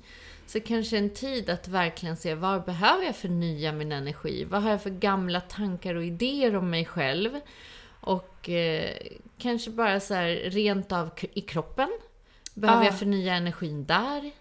Så 0.49 0.59
kanske 0.59 0.97
en 0.97 1.09
tid 1.09 1.49
att 1.49 1.67
verkligen 1.67 2.17
se 2.17 2.35
var 2.35 2.59
behöver 2.59 3.03
jag 3.05 3.15
förnya 3.15 3.71
min 3.71 3.91
energi? 3.91 4.43
Vad 4.43 4.63
har 4.63 4.71
jag 4.71 4.83
för 4.83 4.89
gamla 4.89 5.41
tankar 5.41 5.95
och 5.95 6.03
idéer 6.03 6.55
om 6.55 6.69
mig 6.69 6.85
själv? 6.85 7.29
Och 8.01 8.49
eh, 8.49 8.97
kanske 9.37 9.71
bara 9.71 9.99
så 9.99 10.13
här 10.13 10.27
rent 10.29 10.91
av 10.91 11.09
i 11.33 11.41
kroppen. 11.41 11.89
Behöver 12.53 12.81
Ah. 12.81 12.85
jag 12.85 12.99
förnya 12.99 13.33
energin 13.35 13.85
där? 13.85 14.31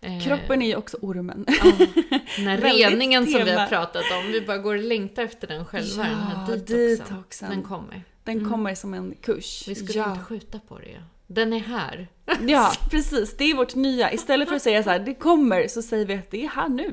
Eh, 0.00 0.20
Kroppen 0.24 0.62
är 0.62 0.66
ju 0.66 0.76
också 0.76 0.96
ormen. 1.00 1.44
den 2.36 2.46
här 2.46 2.60
reningen 2.60 3.26
som 3.26 3.44
vi 3.44 3.52
har 3.52 3.66
pratat 3.66 4.04
om, 4.12 4.32
vi 4.32 4.40
bara 4.40 4.58
går 4.58 4.74
och 4.74 4.82
längtar 4.82 5.22
efter 5.22 5.48
den 5.48 5.66
själva, 5.66 6.02
den 6.02 6.14
här 6.14 6.46
Ja, 6.48 6.54
detoxen. 6.56 6.88
detoxen. 6.88 7.50
Den 7.50 7.62
kommer. 7.62 8.02
Den 8.24 8.50
kommer 8.50 8.74
som 8.74 8.94
en 8.94 9.14
kurs. 9.22 9.64
Vi 9.68 9.74
skulle 9.74 9.98
ja. 9.98 10.10
inte 10.10 10.24
skjuta 10.24 10.60
på 10.68 10.78
det. 10.78 11.02
Den 11.26 11.52
är 11.52 11.58
här. 11.60 12.08
ja, 12.46 12.72
precis. 12.90 13.36
Det 13.36 13.44
är 13.44 13.54
vårt 13.54 13.74
nya. 13.74 14.12
Istället 14.12 14.48
för 14.48 14.56
att 14.56 14.62
säga 14.62 14.82
så 14.82 14.90
här, 14.90 14.98
det 14.98 15.14
kommer, 15.14 15.68
så 15.68 15.82
säger 15.82 16.06
vi 16.06 16.14
att 16.14 16.30
det 16.30 16.44
är 16.44 16.48
här 16.48 16.68
nu. 16.68 16.92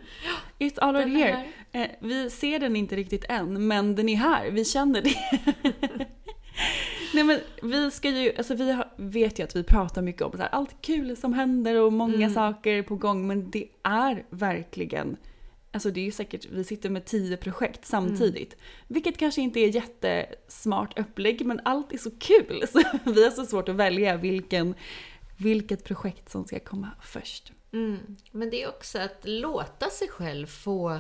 It's 0.59 0.79
already 0.79 1.11
Den 1.11 1.21
är 1.21 1.25
here. 1.25 1.45
Eh, 1.71 1.87
vi 1.99 2.29
ser 2.29 2.59
den 2.59 2.75
inte 2.75 2.95
riktigt 2.95 3.25
än, 3.29 3.67
men 3.67 3.95
den 3.95 4.09
är 4.09 4.15
här. 4.15 4.51
Vi 4.51 4.65
känner 4.65 5.01
det. 5.01 5.15
Nej 7.13 7.23
men 7.23 7.39
vi 7.61 7.91
ska 7.91 8.09
ju, 8.09 8.31
alltså 8.37 8.55
vi 8.55 8.71
har, 8.71 8.87
vet 8.95 9.39
ju 9.39 9.43
att 9.43 9.55
vi 9.55 9.63
pratar 9.63 10.01
mycket 10.01 10.21
om 10.21 10.31
så 10.31 10.37
här, 10.37 10.49
allt 10.51 10.75
kul 10.81 11.17
som 11.17 11.33
händer 11.33 11.75
och 11.75 11.93
många 11.93 12.15
Mm. 12.15 12.33
saker 12.33 12.83
på 12.83 12.95
gång 12.95 13.27
men 13.27 13.51
det 13.51 13.67
är 13.83 14.23
verkligen 14.29 15.17
Alltså 15.73 15.91
det 15.91 15.99
är 15.99 16.05
ju 16.05 16.11
säkert, 16.11 16.45
vi 16.45 16.63
sitter 16.63 16.89
med 16.89 17.05
tio 17.05 17.37
projekt 17.37 17.85
samtidigt. 17.85 18.57
Vilket 18.87 19.17
kanske 19.17 19.41
inte 19.41 19.59
är 19.59 19.67
jättesmart 19.67 20.99
upplägg 20.99 21.45
men 21.45 21.61
allt 21.65 21.93
är 21.93 21.97
så 21.97 22.11
kul 22.11 22.63
så 22.71 22.81
vi 23.03 23.23
har 23.23 23.31
så 23.31 23.45
svårt 23.45 23.69
att 23.69 23.75
välja 23.75 24.17
vilken, 24.17 24.75
vilket 25.37 25.83
projekt 25.83 26.29
som 26.29 26.45
ska 26.45 26.59
komma 26.59 26.89
först. 27.01 27.51
Mm. 27.73 28.17
Men 28.31 28.49
det 28.49 28.63
är 28.63 28.69
också 28.69 28.99
att 28.99 29.19
låta 29.23 29.89
sig 29.89 30.07
själv 30.07 30.47
få 30.47 30.99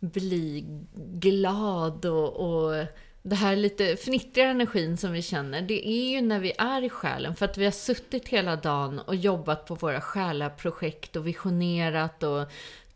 bli 0.00 0.64
glad 0.96 2.04
och, 2.04 2.36
och 2.36 2.86
det 3.22 3.36
här 3.36 3.56
lite 3.56 3.96
fnittriga 3.96 4.48
energin 4.48 4.96
som 4.96 5.12
vi 5.12 5.22
känner, 5.22 5.62
det 5.62 5.88
är 5.88 6.10
ju 6.10 6.20
när 6.20 6.38
vi 6.40 6.52
är 6.58 6.82
i 6.82 6.90
själen. 6.90 7.36
För 7.36 7.44
att 7.44 7.58
vi 7.58 7.64
har 7.64 7.72
suttit 7.72 8.28
hela 8.28 8.56
dagen 8.56 8.98
och 8.98 9.14
jobbat 9.14 9.66
på 9.66 9.74
våra 9.74 10.00
själaprojekt 10.00 11.16
och 11.16 11.26
visionerat 11.26 12.22
och 12.22 12.48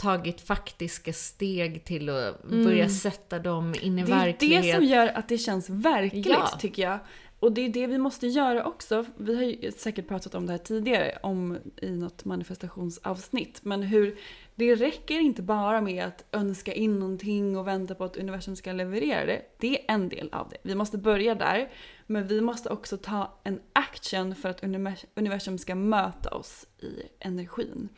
tagit 0.02 0.40
faktiska 0.40 1.12
steg 1.12 1.84
till 1.84 2.08
att 2.08 2.42
börja 2.42 2.88
sätta 2.88 3.38
dem 3.38 3.74
in 3.82 3.98
i 3.98 4.02
Det 4.02 4.12
är 4.12 4.16
verklighet. 4.16 4.62
det 4.62 4.74
som 4.74 4.84
gör 4.84 5.06
att 5.08 5.28
det 5.28 5.38
känns 5.38 5.70
verkligt 5.70 6.26
Ja. 6.26 6.46
tycker 6.60 6.82
jag. 6.82 6.98
Och 7.38 7.52
det 7.52 7.60
är 7.60 7.68
det 7.68 7.86
vi 7.86 7.98
måste 7.98 8.26
göra 8.26 8.64
också. 8.64 9.04
Vi 9.16 9.36
har 9.36 9.42
ju 9.42 9.72
säkert 9.72 10.08
pratat 10.08 10.34
om 10.34 10.46
det 10.46 10.52
här 10.52 10.58
tidigare 10.58 11.18
om, 11.22 11.58
i 11.76 11.90
något 11.90 12.24
manifestationsavsnitt. 12.24 13.60
Men 13.64 13.82
hur 13.82 14.18
det 14.54 14.74
räcker 14.74 15.18
inte 15.20 15.42
bara 15.42 15.80
med 15.80 16.04
att 16.04 16.24
önska 16.32 16.72
in 16.74 16.98
någonting 16.98 17.56
och 17.58 17.66
vänta 17.66 17.94
på 17.94 18.04
att 18.04 18.16
universum 18.16 18.56
ska 18.56 18.72
leverera 18.72 19.26
det. 19.26 19.42
Det 19.58 19.80
är 19.80 19.94
en 19.94 20.08
del 20.08 20.28
av 20.32 20.48
det. 20.48 20.56
Vi 20.62 20.74
måste 20.74 20.98
börja 20.98 21.34
där. 21.34 21.70
Men 22.06 22.26
vi 22.26 22.40
måste 22.40 22.68
också 22.70 22.96
ta 22.96 23.40
en 23.44 23.60
action 23.72 24.34
för 24.34 24.48
att 24.48 24.62
univers- 24.62 25.06
universum 25.14 25.58
ska 25.58 25.74
möta 25.74 26.30
oss 26.30 26.66
i 26.78 27.02
energin. 27.18 27.88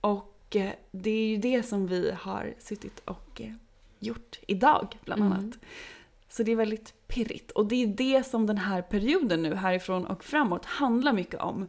Och 0.00 0.31
det 0.90 1.10
är 1.10 1.26
ju 1.28 1.36
det 1.36 1.62
som 1.62 1.86
vi 1.86 2.10
har 2.20 2.54
suttit 2.58 3.02
och 3.04 3.40
eh, 3.40 3.52
gjort 3.98 4.38
idag 4.46 4.98
bland 5.04 5.20
Mm. 5.22 5.32
annat. 5.32 5.58
Så 6.28 6.42
det 6.42 6.52
är 6.52 6.56
väldigt 6.56 6.94
pirrigt. 7.08 7.50
Och 7.50 7.66
det 7.66 7.82
är 7.82 7.86
det 7.86 8.26
som 8.26 8.46
den 8.46 8.58
här 8.58 8.82
perioden 8.82 9.42
nu 9.42 9.54
härifrån 9.54 10.06
och 10.06 10.24
framåt 10.24 10.64
handlar 10.64 11.12
mycket 11.12 11.40
om. 11.40 11.66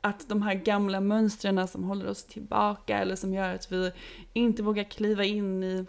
Att 0.00 0.28
de 0.28 0.42
här 0.42 0.54
gamla 0.54 1.00
mönstren 1.00 1.68
som 1.68 1.84
håller 1.84 2.08
oss 2.08 2.24
tillbaka 2.24 2.98
eller 2.98 3.16
som 3.16 3.34
gör 3.34 3.54
att 3.54 3.72
vi 3.72 3.92
inte 4.32 4.62
vågar 4.62 4.84
kliva 4.84 5.24
in 5.24 5.62
i, 5.62 5.86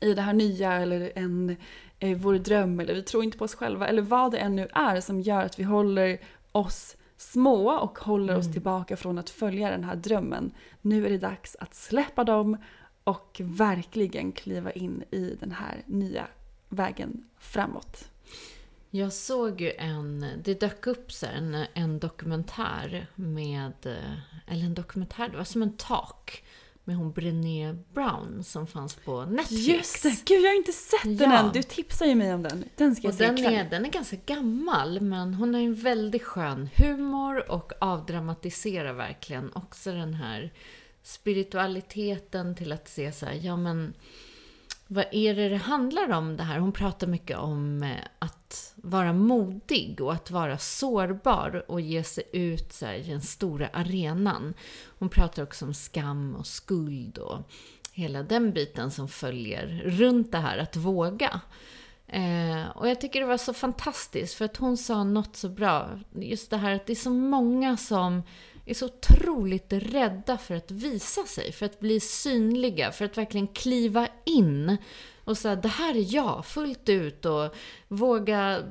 i 0.00 0.14
det 0.14 0.22
här 0.22 0.32
nya 0.32 0.72
eller 0.72 1.12
en, 1.14 1.56
eh, 1.98 2.16
vår 2.18 2.34
dröm 2.34 2.80
eller 2.80 2.94
vi 2.94 3.02
tror 3.02 3.24
inte 3.24 3.38
på 3.38 3.44
oss 3.44 3.54
själva 3.54 3.88
eller 3.88 4.02
vad 4.02 4.32
det 4.32 4.38
än 4.38 4.56
nu 4.56 4.68
är 4.72 5.00
som 5.00 5.20
gör 5.20 5.44
att 5.44 5.58
vi 5.58 5.62
håller 5.64 6.18
oss 6.52 6.96
små 7.16 7.70
och 7.70 7.98
håller 7.98 8.36
oss 8.36 8.52
tillbaka 8.52 8.96
från 8.96 9.18
att 9.18 9.30
följa 9.30 9.70
den 9.70 9.84
här 9.84 9.96
drömmen. 9.96 10.52
Nu 10.80 11.06
är 11.06 11.10
det 11.10 11.18
dags 11.18 11.56
att 11.60 11.74
släppa 11.74 12.24
dem 12.24 12.56
och 13.04 13.40
verkligen 13.44 14.32
kliva 14.32 14.72
in 14.72 15.04
i 15.10 15.36
den 15.40 15.52
här 15.52 15.82
nya 15.86 16.26
vägen 16.68 17.24
framåt. 17.38 18.08
Jag 18.90 19.12
såg 19.12 19.60
ju 19.60 19.72
en, 19.72 20.26
det 20.44 20.60
dök 20.60 20.86
upp 20.86 21.12
så 21.12 21.26
här 21.26 21.34
en, 21.34 21.66
en 21.74 21.98
dokumentär 21.98 23.06
med, 23.14 23.86
eh, 23.86 24.52
eller 24.52 24.64
en 24.64 24.74
dokumentär, 24.74 25.28
det 25.28 25.36
var 25.36 25.44
som 25.44 25.62
en 25.62 25.76
talk 25.76 26.44
med 26.84 26.96
hon 26.96 27.12
Brené 27.12 27.72
Brown 27.94 28.44
som 28.44 28.66
fanns 28.66 28.94
på 28.94 29.24
Netflix. 29.24 29.66
Just 29.66 30.02
det! 30.02 30.24
Gud, 30.24 30.44
jag 30.44 30.50
har 30.50 30.56
inte 30.56 30.72
sett 30.72 31.02
den 31.18 31.30
Ja. 31.30 31.38
än. 31.38 31.52
Du 31.52 31.62
tipsar 31.62 32.06
ju 32.06 32.14
mig 32.14 32.34
om 32.34 32.42
den. 32.42 32.64
Den 32.76 32.96
ska 32.96 33.04
jag 33.06 33.12
Och 33.12 33.18
se 33.18 33.26
den 33.26 33.38
ikväll. 33.38 33.54
är, 33.54 33.70
den 33.70 33.84
är 33.86 33.90
ganska 33.90 34.16
gammal, 34.26 35.00
men 35.00 35.34
hon 35.34 35.54
har 35.54 35.60
en 35.60 35.74
väldigt 35.74 36.22
skön 36.22 36.68
humor 36.76 37.50
och 37.50 37.72
avdramatiserar 37.80 38.92
verkligen 38.92 39.50
också 39.54 39.92
den 39.92 40.14
här 40.14 40.52
spiritualiteten 41.02 42.54
till 42.54 42.72
att 42.72 42.88
se 42.88 43.12
så 43.12 43.26
här, 43.26 43.34
ja 43.42 43.56
men 43.56 43.94
vad 44.86 45.04
är 45.12 45.34
det 45.34 45.48
det 45.48 45.56
handlar 45.56 46.10
om 46.12 46.36
det 46.36 46.42
här? 46.42 46.58
Hon 46.58 46.72
pratar 46.72 47.06
mycket 47.06 47.38
om 47.38 47.82
eh, 47.82 47.96
att 48.18 48.74
vara 48.76 49.12
modig 49.12 50.00
och 50.00 50.12
att 50.12 50.30
vara 50.30 50.58
sårbar 50.58 51.64
och 51.68 51.80
ge 51.80 52.04
sig 52.04 52.24
ut 52.32 52.72
så 52.72 52.86
här, 52.86 52.94
i 52.94 53.02
den 53.02 53.20
stora 53.20 53.68
arenan. 53.72 54.54
Hon 54.98 55.08
pratar 55.08 55.42
också 55.42 55.64
om 55.64 55.74
skam 55.74 56.36
och 56.36 56.46
skuld 56.46 57.18
och 57.18 57.38
hela 57.92 58.22
den 58.22 58.52
biten 58.52 58.90
som 58.90 59.08
följer 59.08 59.82
runt 59.84 60.32
det 60.32 60.38
här 60.38 60.58
att 60.58 60.76
våga. 60.76 61.40
Eh, 62.06 62.68
och 62.74 62.88
jag 62.88 63.00
tycker 63.00 63.20
det 63.20 63.26
var 63.26 63.36
så 63.36 63.54
fantastiskt 63.54 64.34
för 64.34 64.44
att 64.44 64.56
hon 64.56 64.76
sa 64.76 65.04
något 65.04 65.36
så 65.36 65.48
bra. 65.48 66.00
Just 66.14 66.50
det 66.50 66.56
här 66.56 66.74
att 66.74 66.86
det 66.86 66.92
är 66.92 66.94
så 66.94 67.10
många 67.10 67.76
som 67.76 68.22
är 68.64 68.74
så 68.74 68.86
otroligt 68.86 69.72
rädda 69.72 70.38
för 70.38 70.54
att 70.54 70.70
visa 70.70 71.24
sig, 71.24 71.52
för 71.52 71.66
att 71.66 71.80
bli 71.80 72.00
synliga, 72.00 72.92
för 72.92 73.04
att 73.04 73.18
verkligen 73.18 73.48
kliva 73.48 74.08
in. 74.24 74.76
Och 75.24 75.38
säga 75.38 75.56
det 75.56 75.68
här 75.68 75.96
är 75.96 76.14
jag 76.14 76.46
fullt 76.46 76.88
ut 76.88 77.24
och 77.24 77.54
våga 77.88 78.62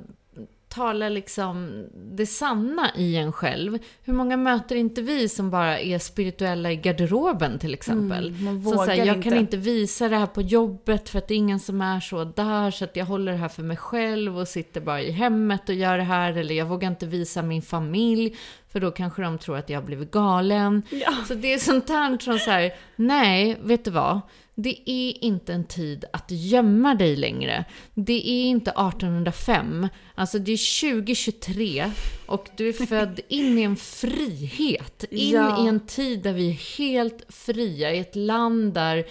tala 0.73 1.09
liksom 1.09 1.85
det 1.93 2.25
sanna 2.25 2.91
i 2.95 3.15
en 3.15 3.31
själv. 3.31 3.77
Hur 4.03 4.13
många 4.13 4.37
möter 4.37 4.75
inte 4.75 5.01
vi 5.01 5.29
som 5.29 5.51
bara 5.51 5.79
är 5.79 5.99
spirituella 5.99 6.71
i 6.71 6.75
garderoben 6.75 7.59
till 7.59 7.73
exempel? 7.73 8.27
Mm, 8.27 8.43
man 8.43 8.53
som 8.53 8.71
vågar 8.71 8.85
säger, 8.85 9.05
jag 9.05 9.15
inte." 9.15 9.29
kan 9.29 9.37
inte 9.37 9.57
visa 9.57 10.09
det 10.09 10.17
här 10.17 10.27
på 10.27 10.41
jobbet 10.41 11.09
för 11.09 11.17
att 11.19 11.27
det 11.27 11.33
är 11.33 11.37
ingen 11.37 11.59
som 11.59 11.81
är 11.81 11.99
så 11.99 12.23
där 12.23 12.71
så 12.71 12.83
att 12.83 12.95
jag 12.95 13.05
håller 13.05 13.31
det 13.31 13.37
här 13.37 13.49
för 13.49 13.63
mig 13.63 13.77
själv 13.77 14.39
och 14.39 14.47
sitter 14.47 14.81
bara 14.81 15.01
i 15.01 15.11
hemmet 15.11 15.69
och 15.69 15.75
gör 15.75 15.97
det 15.97 16.03
här 16.03 16.37
eller 16.37 16.55
jag 16.55 16.65
vågar 16.65 16.89
inte 16.89 17.05
visa 17.05 17.41
min 17.41 17.61
familj 17.61 18.35
för 18.73 18.79
då 18.79 18.91
kanske 18.91 19.21
de 19.21 19.37
tror 19.37 19.57
att 19.57 19.69
jag 19.69 19.79
har 19.79 19.85
blivit 19.85 20.11
galen. 20.11 20.83
Ja. 20.89 21.13
Så 21.27 21.33
det 21.33 21.53
är 21.53 21.57
sånt 21.57 21.89
här 21.89 22.17
som 22.17 22.39
så 22.39 22.51
här, 22.51 22.73
nej, 22.95 23.57
vet 23.63 23.85
du 23.85 23.91
vad? 23.91 24.21
Det 24.55 24.89
är 24.89 25.23
inte 25.23 25.53
en 25.53 25.67
tid 25.67 26.05
att 26.13 26.31
gömma 26.31 26.95
dig 26.95 27.15
längre. 27.15 27.65
Det 27.93 28.29
är 28.29 28.43
inte 28.43 28.71
1805. 28.71 29.87
Alltså 30.15 30.39
det 30.39 30.51
är 30.51 30.91
2023 30.91 31.91
och 32.25 32.49
du 32.57 32.69
är 32.69 32.85
född 32.85 33.19
in 33.27 33.57
i 33.57 33.61
en 33.61 33.75
frihet. 33.75 35.03
In 35.11 35.29
Ja. 35.31 35.65
i 35.65 35.67
en 35.67 35.79
tid 35.79 36.23
där 36.23 36.33
vi 36.33 36.49
är 36.49 36.77
helt 36.77 37.25
fria, 37.29 37.93
i 37.93 37.99
ett 37.99 38.15
land 38.15 38.73
där 38.73 39.05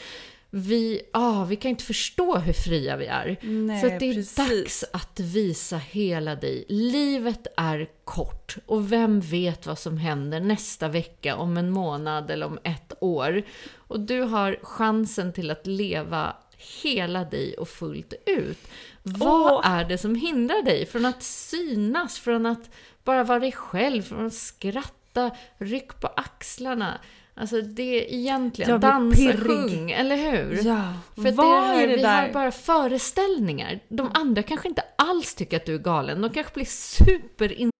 vi, 0.55 1.03
ah, 1.13 1.45
vi 1.45 1.57
kan 1.57 1.71
inte 1.71 1.85
förstå 1.85 2.39
hur 2.39 2.53
fria 2.53 2.97
vi 2.97 3.07
är. 3.07 3.39
Nej, 3.43 3.81
så 3.81 3.87
det 3.87 3.95
är 3.95 4.15
precis. 4.15 4.35
dags 4.35 4.85
att 4.93 5.21
visa 5.21 5.77
hela 5.77 6.35
dig. 6.35 6.65
Livet 6.69 7.47
är 7.57 7.89
kort 8.05 8.57
och 8.67 8.93
vem 8.93 9.21
vet 9.21 9.67
vad 9.67 9.79
som 9.79 9.99
händer 9.99 10.41
nästa 10.41 10.89
vecka, 10.89 11.37
om 11.37 11.57
en 11.57 11.71
månad 11.71 12.31
eller 12.31 12.47
om 12.47 12.59
ett 12.65 12.93
år. 13.01 13.43
Och 13.77 14.01
du 14.01 14.21
har 14.21 14.59
chansen 14.63 15.33
till 15.33 15.51
att 15.51 15.67
leva 15.67 16.37
hela 16.83 17.25
dig 17.25 17.55
och 17.55 17.69
fullt 17.69 18.15
ut. 18.27 18.69
Vad 19.03 19.53
Åh. 19.53 19.71
är 19.71 19.85
det 19.85 19.99
som 19.99 20.15
hindrar 20.15 20.63
dig 20.63 20.87
från 20.87 21.05
att 21.05 21.23
synas, 21.23 22.19
från 22.19 22.47
att 22.47 22.71
bara 23.05 23.25
vara 23.25 23.41
dig 23.41 23.53
själv, 23.53 24.03
från 24.03 24.27
att 24.27 24.35
skratta, 24.35 25.31
ryck 25.59 26.01
på 26.01 26.07
axlarna? 26.07 27.01
Alltså 27.43 27.61
det 27.63 27.83
är 27.83 28.15
egentligen 28.19 28.81
dansa, 28.81 29.17
pirrig. 29.17 29.39
sjung, 29.47 29.91
eller 29.91 30.17
hur? 30.17 30.67
Ja, 30.67 30.95
För 31.15 31.33
vad 31.33 31.63
det 31.63 31.67
här, 31.67 31.83
är 31.83 31.87
det 31.89 31.97
vi 31.97 32.03
där? 32.03 32.27
har 32.27 32.33
bara 32.33 32.53
föreställningar. 32.53 33.81
De 33.89 34.11
andra 34.15 34.43
kanske 34.43 34.69
inte 34.69 34.85
alls 34.99 35.35
tycker 35.35 35.57
att 35.57 35.67
du 35.67 35.75
är 35.75 35.79
galen. 35.79 36.21
De 36.23 36.31
kanske 36.31 36.55
blir 36.55 36.65
super 36.65 37.71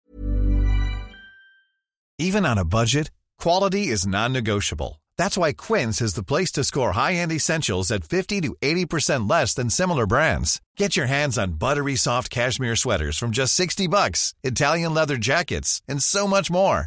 Even 2.19 2.47
on 2.47 2.59
a 2.59 2.65
budget, 2.65 3.11
quality 3.43 3.93
is 3.93 4.07
non-negotiable. 4.07 5.01
That's 5.19 5.37
why 5.37 5.53
Quince 5.53 6.01
is 6.05 6.15
the 6.15 6.25
place 6.25 6.53
to 6.53 6.65
score 6.65 6.93
high-end 6.93 7.33
essentials 7.33 7.91
at 7.91 8.05
50 8.05 8.41
to 8.41 8.55
80% 8.61 9.31
less 9.31 9.55
than 9.55 9.71
similar 9.71 10.07
brands. 10.07 10.61
Get 10.79 10.97
your 10.97 11.07
hands 11.07 11.39
on 11.39 11.53
buttery 11.59 11.97
soft 11.97 12.31
cashmere 12.31 12.77
sweaters 12.77 13.19
from 13.19 13.31
just 13.31 13.55
60 13.55 13.89
bucks, 13.89 14.35
Italian 14.43 14.95
leather 14.95 15.17
jackets, 15.17 15.81
and 15.89 16.03
so 16.03 16.27
much 16.27 16.51
more. 16.51 16.87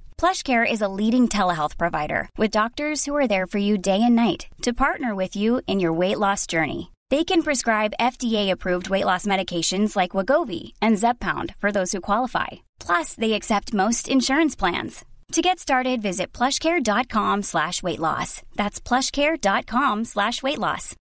PlushCare 0.21 0.71
is 0.71 0.81
a 0.83 0.93
leading 0.99 1.27
telehealth 1.27 1.79
provider 1.79 2.29
with 2.37 2.51
doctors 2.51 3.05
who 3.05 3.15
are 3.15 3.27
there 3.27 3.47
for 3.47 3.57
you 3.57 3.75
day 3.75 4.03
and 4.03 4.15
night 4.15 4.45
to 4.61 4.71
partner 4.71 5.15
with 5.15 5.35
you 5.35 5.61
in 5.65 5.79
your 5.79 5.93
weight 5.93 6.19
loss 6.19 6.45
journey. 6.45 6.91
They 7.09 7.23
can 7.23 7.41
prescribe 7.41 7.97
FDA-approved 7.99 8.91
weight 8.91 9.05
loss 9.05 9.25
medications 9.25 9.95
like 9.95 10.11
Wagovi 10.11 10.73
and 10.79 10.97
Zepbound 10.97 11.55
for 11.57 11.71
those 11.71 11.91
who 11.91 12.01
qualify. 12.01 12.49
Plus, 12.79 13.15
they 13.15 13.33
accept 13.33 13.73
most 13.73 14.07
insurance 14.07 14.55
plans. 14.55 15.03
To 15.31 15.41
get 15.41 15.57
started, 15.57 16.03
visit 16.03 16.31
plushcare.com 16.31 17.41
slash 17.41 17.81
weight 17.81 17.99
loss. 17.99 18.43
That's 18.55 18.79
plushcare.com 18.79 20.05
slash 20.05 20.43
weight 20.43 20.59
loss. 20.59 20.95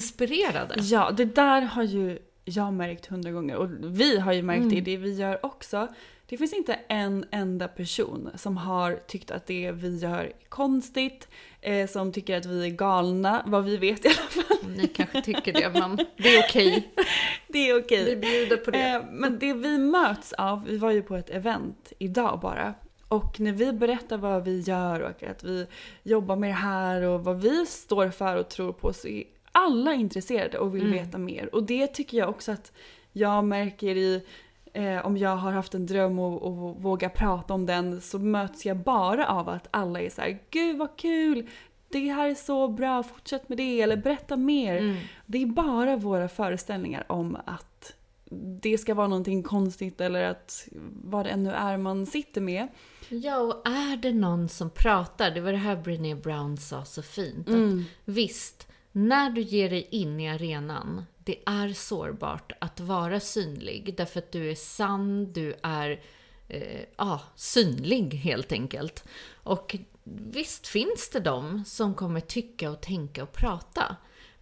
Inspirerade. 0.00 0.74
Ja, 0.78 1.10
det 1.10 1.34
där 1.34 1.62
har 1.62 1.82
ju 1.82 2.18
jag 2.44 2.72
märkt 2.72 3.06
hundra 3.06 3.30
gånger 3.30 3.56
och 3.56 3.68
vi 3.82 4.18
har 4.18 4.32
ju 4.32 4.42
märkt 4.42 4.70
det 4.70 4.78
mm. 4.78 4.84
det 4.84 4.96
vi 4.96 5.14
gör 5.14 5.46
också. 5.46 5.88
Det 6.28 6.36
finns 6.36 6.52
inte 6.52 6.74
en 6.88 7.24
enda 7.30 7.68
person 7.68 8.30
som 8.34 8.56
har 8.56 9.00
tyckt 9.06 9.30
att 9.30 9.46
det 9.46 9.72
vi 9.72 9.96
gör 9.98 10.24
är 10.24 10.32
konstigt, 10.48 11.28
eh, 11.60 11.88
som 11.88 12.12
tycker 12.12 12.36
att 12.36 12.46
vi 12.46 12.66
är 12.66 12.70
galna, 12.70 13.42
vad 13.46 13.64
vi 13.64 13.76
vet 13.76 14.04
i 14.04 14.08
alla 14.08 14.16
fall. 14.44 14.70
Ni 14.76 14.86
kanske 14.88 15.22
tycker 15.22 15.52
det, 15.52 15.70
men 15.80 15.96
det 16.16 16.36
är 16.36 16.42
okej. 16.44 16.92
Det 17.48 17.70
är 17.70 17.78
okej. 17.80 18.04
Vi 18.04 18.16
bjuder 18.16 18.56
på 18.56 18.70
det. 18.70 18.88
Eh, 18.88 19.02
men 19.10 19.38
det 19.38 19.52
vi 19.52 19.78
möts 19.78 20.32
av, 20.32 20.64
vi 20.64 20.76
var 20.78 20.90
ju 20.90 21.02
på 21.02 21.16
ett 21.16 21.30
event 21.30 21.92
idag 21.98 22.38
bara. 22.42 22.74
Och 23.08 23.40
när 23.40 23.52
vi 23.52 23.72
berättar 23.72 24.16
vad 24.16 24.44
vi 24.44 24.60
gör 24.60 25.00
och 25.00 25.22
att 25.22 25.44
vi 25.44 25.66
jobbar 26.02 26.36
med 26.36 26.50
det 26.50 26.54
här 26.54 27.02
och 27.02 27.24
vad 27.24 27.40
vi 27.42 27.66
står 27.66 28.10
för 28.10 28.36
och 28.36 28.48
tror 28.48 28.72
på 28.72 28.92
så 28.92 29.08
är 29.08 29.24
alla 29.52 29.94
intresserade 29.94 30.58
och 30.58 30.74
vill 30.74 30.86
Mm. 30.86 30.92
veta 31.04 31.18
mer. 31.18 31.54
Och 31.54 31.62
det 31.62 31.86
tycker 31.86 32.18
jag 32.18 32.28
också 32.28 32.52
att 32.52 32.72
jag 33.12 33.44
märker 33.44 33.96
i 33.96 34.22
eh, 34.76 35.06
om 35.06 35.16
jag 35.16 35.36
har 35.36 35.52
haft 35.52 35.74
en 35.74 35.86
dröm 35.86 36.18
och, 36.18 36.42
och 36.42 36.82
vågar 36.82 37.08
prata 37.08 37.54
om 37.54 37.66
den 37.66 38.00
så 38.00 38.18
möts 38.18 38.66
jag 38.66 38.76
bara 38.76 39.28
av 39.28 39.48
att 39.48 39.68
alla 39.70 40.00
är 40.00 40.10
så 40.10 40.20
här: 40.20 40.38
Gud 40.50 40.78
vad 40.78 40.96
kul! 40.96 41.48
Det 41.88 42.08
här 42.08 42.28
är 42.28 42.34
så 42.34 42.68
bra, 42.68 43.02
fortsätt 43.02 43.48
med 43.48 43.58
det 43.58 43.80
eller 43.80 43.96
berätta 43.96 44.36
mer. 44.36 44.76
Mm. 44.76 44.96
Det 45.26 45.42
är 45.42 45.46
bara 45.46 45.96
våra 45.96 46.28
föreställningar 46.28 47.04
om 47.08 47.36
att 47.44 47.92
det 48.60 48.78
ska 48.78 48.94
vara 48.94 49.08
någonting 49.08 49.42
konstigt 49.42 50.00
eller 50.00 50.22
att 50.22 50.68
vad 51.04 51.26
det 51.26 51.30
ännu 51.30 51.50
är 51.50 51.76
man 51.76 52.06
sitter 52.06 52.40
med. 52.40 52.68
Ja, 53.08 53.38
och 53.38 53.68
är 53.68 53.96
det 53.96 54.12
någon 54.12 54.48
som 54.48 54.70
pratar, 54.70 55.30
det 55.30 55.40
var 55.40 55.52
det 55.52 55.58
här 55.58 55.76
Brené 55.76 56.14
Brown 56.14 56.56
sa 56.56 56.84
så 56.84 57.02
fint. 57.02 57.48
Att 57.48 57.84
visst, 58.04 58.65
när 58.96 59.30
du 59.30 59.40
ger 59.40 59.70
dig 59.70 59.88
in 59.90 60.20
i 60.20 60.28
arenan, 60.28 61.06
det 61.18 61.38
är 61.46 61.72
sårbart 61.72 62.52
att 62.58 62.80
vara 62.80 63.20
synlig. 63.20 63.94
Därför 63.96 64.18
att 64.18 64.32
du 64.32 64.50
är 64.50 64.54
sann, 64.54 65.32
du 65.32 65.54
är 65.62 66.00
eh, 66.48 66.80
ah, 66.96 67.18
synlig 67.34 68.14
helt 68.14 68.52
enkelt. 68.52 69.04
Och 69.32 69.76
visst 70.04 70.66
finns 70.66 71.10
det 71.10 71.20
de 71.20 71.64
som 71.64 71.94
kommer 71.94 72.20
tycka 72.20 72.70
och 72.70 72.80
tänka 72.80 73.22
och 73.22 73.32
prata. 73.32 73.96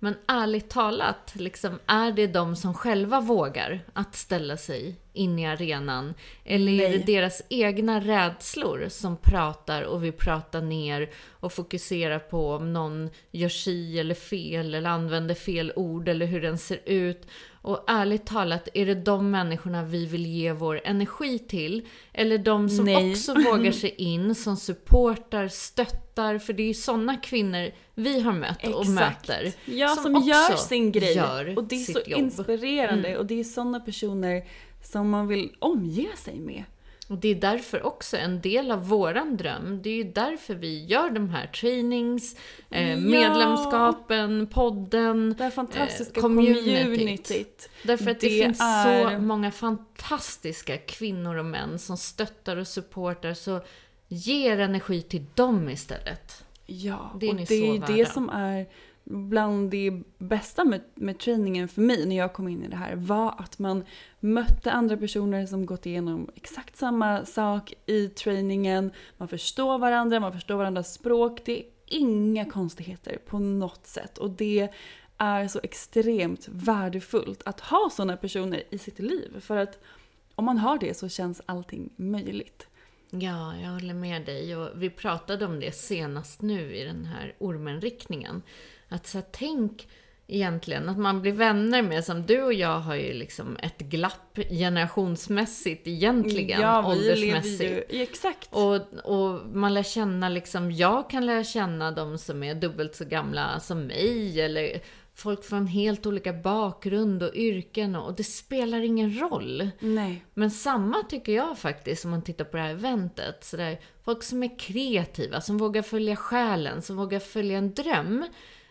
Men 0.05 0.17
ärligt 0.29 0.69
talat, 0.69 1.33
liksom, 1.35 1.79
är 1.87 2.13
det 2.13 2.27
de 2.27 2.57
som 2.57 2.75
själva 2.75 3.21
vågar 3.21 3.81
att 3.93 4.15
ställa 4.15 4.57
sig 4.57 4.97
in 5.13 5.39
i 5.39 5.47
arenan? 5.47 6.15
Eller 6.45 6.73
är 6.73 6.91
det 6.91 6.97
Nej. 6.97 7.05
deras 7.07 7.43
egna 7.49 8.01
rädslor 8.01 8.87
som 8.89 9.17
pratar 9.17 9.83
och 9.83 10.05
vill 10.05 10.13
prata 10.13 10.61
ner 10.61 11.11
och 11.29 11.53
fokusera 11.53 12.19
på 12.19 12.51
om 12.51 12.73
någon 12.73 13.11
gör 13.31 13.49
si 13.49 13.99
eller 13.99 14.15
fel 14.15 14.75
eller 14.75 14.91
använder 14.91 15.35
fel 15.35 15.73
ord 15.77 16.09
eller 16.09 16.27
hur 16.27 16.41
den 16.43 16.59
ser 16.59 16.81
ut? 16.85 17.27
Och 17.65 17.85
ärligt 17.87 18.27
talat, 18.27 18.69
är 18.75 18.87
det 18.87 18.95
de 18.95 19.31
människorna 19.31 19.85
vi 19.85 20.07
vill 20.07 20.27
ge 20.27 20.53
vår 20.53 20.81
energi 20.85 21.39
till? 21.39 21.89
Eller 22.13 22.39
de 22.39 22.69
som 22.69 22.85
Nej. 22.85 23.11
också 23.11 23.35
vågar 23.35 23.73
sig 23.73 23.95
in, 23.99 24.35
som 24.35 24.57
supportar, 24.57 25.49
stöttar? 25.49 26.39
För 26.39 26.53
det 26.53 26.63
är 26.63 26.67
ju 26.67 26.75
sådana 26.75 27.17
kvinnor 27.17 27.71
vi 27.95 28.21
har 28.21 28.33
mött 28.33 28.67
och 28.67 28.87
möter. 28.87 29.53
Ja, 29.65 29.89
som, 29.89 30.17
också 30.17 30.29
gör 30.29 30.57
sin 30.57 30.93
grej. 30.93 31.17
gör 31.17 31.59
och 31.59 31.65
det 31.65 31.75
är 31.75 31.93
så 31.93 31.99
jobb. 31.99 32.07
Mm. 32.07 32.25
inspirerande 32.25 33.19
och 33.19 33.27
det 33.27 33.41
är 33.41 33.45
sådana 33.45 33.81
personer 33.81 34.45
som 34.83 35.11
man 35.11 35.29
vill 35.29 35.57
omge 35.59 36.09
sig 36.17 36.41
med. 36.41 36.65
Och 37.15 37.21
det 37.21 37.29
är 37.29 37.35
därför 37.35 37.83
också 37.87 38.17
en 38.17 38.41
del 38.41 38.71
av 38.71 38.89
våran 38.89 39.37
dröm, 39.37 39.81
det 39.83 39.91
är 39.91 39.95
ju 39.95 40.05
därför 40.13 40.55
vi 40.55 40.85
gör 40.85 41.11
de 41.11 41.29
här 41.31 41.47
trainings, 41.47 42.37
eh, 42.71 42.91
Ja. 42.91 42.97
medlemskapen, 42.97 44.47
podden, 44.47 45.35
Det 45.39 45.45
här 45.45 45.51
fantastiska 45.51 46.21
eh, 46.21 46.23
communityt. 46.23 47.69
Därför 47.83 48.11
att 48.11 48.21
det, 48.21 48.29
Det 48.29 48.43
finns 48.45 48.61
är- 48.61 49.11
så 49.17 49.19
många 49.23 49.51
fantastiska 49.51 50.79
kvinnor 50.79 51.37
och 51.37 51.45
män 51.45 51.79
som 51.79 51.97
stöttar 51.97 52.57
och 52.57 52.67
supportar, 52.67 53.35
så 53.35 53.61
ger 54.09 54.59
energi 54.61 55.03
till 55.03 55.25
dem 55.35 55.69
istället. 55.69 56.45
Ja, 56.67 57.13
Det 57.21 57.27
är 57.27 57.31
och 57.31 57.37
det 57.37 57.55
är 57.55 57.73
ju 57.73 57.97
det 57.97 58.13
som 58.13 58.29
är 58.31 58.67
bland 59.05 59.71
det 59.71 60.03
bästa 60.19 60.65
med, 60.65 60.81
med 60.95 61.19
träningen 61.19 61.69
för 61.69 61.81
mig 61.81 62.07
när 62.07 62.17
jag 62.17 62.33
kom 62.33 62.49
in 62.49 62.65
i 62.65 62.69
det 62.69 62.77
här 62.77 62.97
var 62.97 63.35
att 63.39 63.59
man 63.59 63.85
mötte 64.21 64.73
andra 64.73 64.97
personer 64.97 65.47
som 65.47 65.67
gått 65.67 65.87
igenom 65.87 66.31
exakt 66.35 66.77
samma 66.77 67.25
sak 67.25 67.75
i 67.87 68.09
träningen. 68.09 68.91
Man 69.17 69.29
förstår 69.29 69.79
varandra, 69.79 70.21
man 70.21 70.33
förstår 70.33 70.57
varandras 70.57 70.95
språk. 70.95 71.41
Det 71.45 71.59
är 71.59 71.65
inga 71.87 72.45
konstigheter 72.45 73.19
på 73.27 73.39
något 73.39 73.87
sätt 73.87 74.19
och 74.19 74.31
det 74.31 74.69
är 75.19 75.49
så 75.49 75.61
extremt 75.63 76.49
värdefullt 76.49 77.43
att 77.45 77.61
ha 77.61 77.91
sådana 77.93 78.17
personer 78.17 78.63
i 78.71 78.79
sitt 78.79 78.99
liv 78.99 79.41
för 79.41 79.57
att 79.57 79.79
om 80.35 80.45
man 80.45 80.59
har 80.59 80.79
det 80.79 80.95
så 80.97 81.09
känns 81.09 81.43
allting 81.47 81.91
möjligt. 81.97 82.67
Ja, 83.11 83.57
jag 83.57 83.71
håller 83.71 83.95
med 83.95 84.27
dig. 84.27 84.57
Och 84.57 84.83
vi 84.83 84.91
pratade 84.91 85.47
om 85.47 85.61
det 85.61 85.75
senast 85.75 86.43
nu 86.43 86.77
i 86.77 86.85
den 86.85 87.05
här 87.05 87.35
ormenriktningen. 87.39 88.43
Att 88.95 89.07
så 89.07 89.19
här, 89.19 89.27
tänk 89.33 89.89
egentligen 90.27 90.89
att 90.89 90.99
man 90.99 91.23
blir 91.23 91.33
vänner 91.33 91.83
med, 91.83 92.05
som 92.05 92.27
du 92.27 92.43
och 92.43 92.53
jag 92.53 92.81
har 92.81 92.95
ju 92.95 93.13
liksom 93.13 93.57
ett 93.63 93.79
glapp 93.79 94.39
generationsmässigt 94.51 95.87
egentligen, 95.87 96.61
ja, 96.61 96.87
åldersmässigt. 96.93 97.63
ju... 97.91 98.03
Exakt. 98.03 98.49
Och, 98.51 98.75
och 99.05 99.47
man 99.47 99.75
lär 99.75 99.83
känna 99.83 100.29
liksom, 100.29 100.73
jag 100.73 101.11
kan 101.11 101.27
lära 101.27 101.45
känna 101.45 101.91
de 101.91 102.19
som 102.19 102.43
är 102.43 102.55
dubbelt 102.55 102.95
så 102.95 103.05
gamla 103.05 103.61
som 103.61 103.87
mig, 103.87 104.41
eller 104.41 104.81
folk 105.15 105.45
från 105.45 105.67
helt 105.67 106.07
olika 106.07 106.33
bakgrund 106.33 107.23
och 107.23 107.35
yrken, 107.35 107.97
och 107.97 108.15
det 108.15 108.25
spelar 108.25 108.81
ingen 108.81 109.21
roll. 109.21 109.71
Nej. 109.79 110.25
Men 110.35 110.51
samma 110.51 111.03
tycker 111.03 111.33
jag 111.33 111.59
faktiskt 111.59 112.05
om 112.05 112.11
man 112.11 112.23
tittar 112.23 112.45
på 112.45 112.57
det 112.57 112.63
här 112.63 112.71
eventet. 112.71 113.45
Så 113.45 113.57
där, 113.57 113.81
folk 114.05 114.23
som 114.23 114.43
är 114.43 114.59
kreativa, 114.59 115.41
som 115.41 115.59
vågar 115.59 115.83
följa 115.83 116.17
själen, 116.17 116.83
som 116.83 116.97
vågar 116.97 117.21
följa 117.21 117.59
en 117.59 117.75
dröm. 117.75 118.25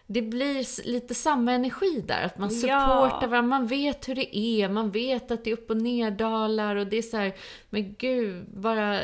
Det 0.08 0.22
blir 0.22 0.88
lite 0.88 1.14
samma 1.14 1.52
energi 1.52 2.04
där, 2.08 2.22
att 2.26 2.38
man 2.38 2.50
Ja. 2.50 2.56
supportar 2.56 3.28
varandra, 3.28 3.42
man 3.60 3.68
vet 3.68 4.10
hur 4.10 4.16
det 4.16 4.38
är, 4.38 4.70
man 4.70 4.92
vet 4.92 5.32
att 5.32 5.44
det 5.44 5.50
är 5.50 5.54
upp 5.54 5.70
och 5.70 5.78
nerdalar 5.82 6.76
och 6.76 6.88
det 6.88 6.98
är 6.98 7.02
så 7.02 7.18
här, 7.18 7.34
men 7.70 7.96
gud, 7.98 8.46
bara 8.54 9.00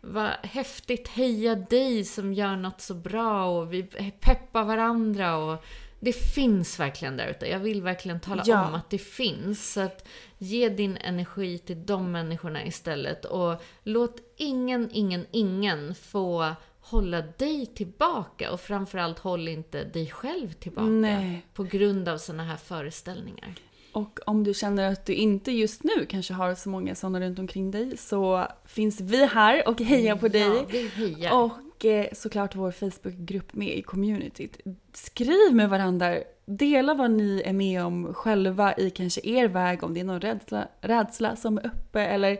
vad 0.00 0.30
häftigt, 0.42 1.08
heja 1.08 1.54
dig 1.54 2.04
som 2.04 2.32
gör 2.32 2.56
något 2.56 2.80
så 2.80 2.94
bra 2.94 3.46
och 3.60 3.72
vi 3.72 3.82
peppar 4.20 4.64
varandra 4.64 5.36
och 5.36 5.64
det 6.00 6.12
finns 6.12 6.80
verkligen 6.80 7.16
där 7.16 7.28
ute. 7.28 7.46
Jag 7.46 7.58
vill 7.58 7.82
verkligen 7.82 8.20
tala 8.20 8.42
Ja. 8.46 8.68
om 8.68 8.74
att 8.74 8.90
det 8.90 8.98
finns. 8.98 9.72
Så 9.72 9.80
att 9.80 10.08
ge 10.38 10.68
din 10.68 10.96
energi 10.96 11.58
till 11.58 11.86
de 11.86 12.12
människorna 12.12 12.64
istället 12.66 13.24
och 13.24 13.62
låt 13.82 14.16
ingen, 14.36 14.88
ingen, 14.92 15.26
ingen 15.30 15.94
få 15.94 16.52
hålla 16.90 17.22
dig 17.22 17.66
tillbaka 17.66 18.52
och 18.52 18.60
framförallt 18.60 19.18
håll 19.18 19.48
inte 19.48 19.84
dig 19.84 20.06
själv 20.06 20.52
tillbaka 20.52 20.88
Nej. 20.88 21.46
på 21.54 21.64
grund 21.64 22.08
av 22.08 22.18
sådana 22.18 22.44
här 22.44 22.56
föreställningar. 22.56 23.54
Och 23.92 24.18
om 24.26 24.44
du 24.44 24.54
känner 24.54 24.92
att 24.92 25.06
du 25.06 25.14
inte 25.14 25.52
just 25.52 25.84
nu 25.84 26.06
kanske 26.08 26.34
har 26.34 26.54
så 26.54 26.68
många 26.68 26.94
sådana 26.94 27.20
runt 27.20 27.38
omkring 27.38 27.70
dig 27.70 27.96
så 27.96 28.46
finns 28.64 29.00
vi 29.00 29.26
här 29.26 29.68
och 29.68 29.80
hejar 29.80 30.16
på 30.16 30.28
dig. 30.28 30.40
Ja, 30.40 30.64
vi 30.68 30.88
hejar. 30.88 31.32
Och 31.32 31.84
eh, 31.84 32.06
såklart 32.12 32.54
vår 32.54 32.70
Facebookgrupp 32.72 33.54
med 33.54 33.78
i 33.78 33.82
communityt. 33.82 34.60
Skriv 34.92 35.54
med 35.54 35.70
varandra, 35.70 36.16
dela 36.48 36.94
vad 36.94 37.10
ni 37.10 37.42
är 37.44 37.52
med 37.52 37.84
om 37.84 38.14
själva 38.14 38.74
i 38.76 38.90
kanske 38.90 39.20
er 39.24 39.48
väg, 39.48 39.82
om 39.84 39.94
det 39.94 40.00
är 40.00 40.04
någon 40.04 40.20
rädsla, 40.20 40.68
rädsla 40.80 41.36
som 41.36 41.58
är 41.58 41.66
uppe 41.66 42.00
eller 42.00 42.38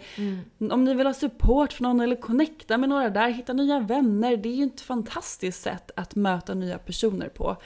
om 0.73 0.85
ni 0.85 0.95
vill 0.95 1.07
ha 1.07 1.15
support 1.15 1.73
från 1.73 1.83
någon 1.89 2.01
eller 2.01 2.17
connecta 2.17 2.79
med 2.79 2.89
några 2.89 3.11
där, 3.11 3.29
hitta 3.31 3.53
nya 3.53 3.81
vänner. 3.81 4.37
Det 4.37 4.49
är 4.49 4.55
ju 4.55 4.65
ett 4.65 4.81
fantastiskt 4.81 5.63
sätt 5.63 5.91
att 5.97 6.15
möta 6.15 6.55
nya 6.55 6.79
personer 6.79 7.29
på. 7.29 7.57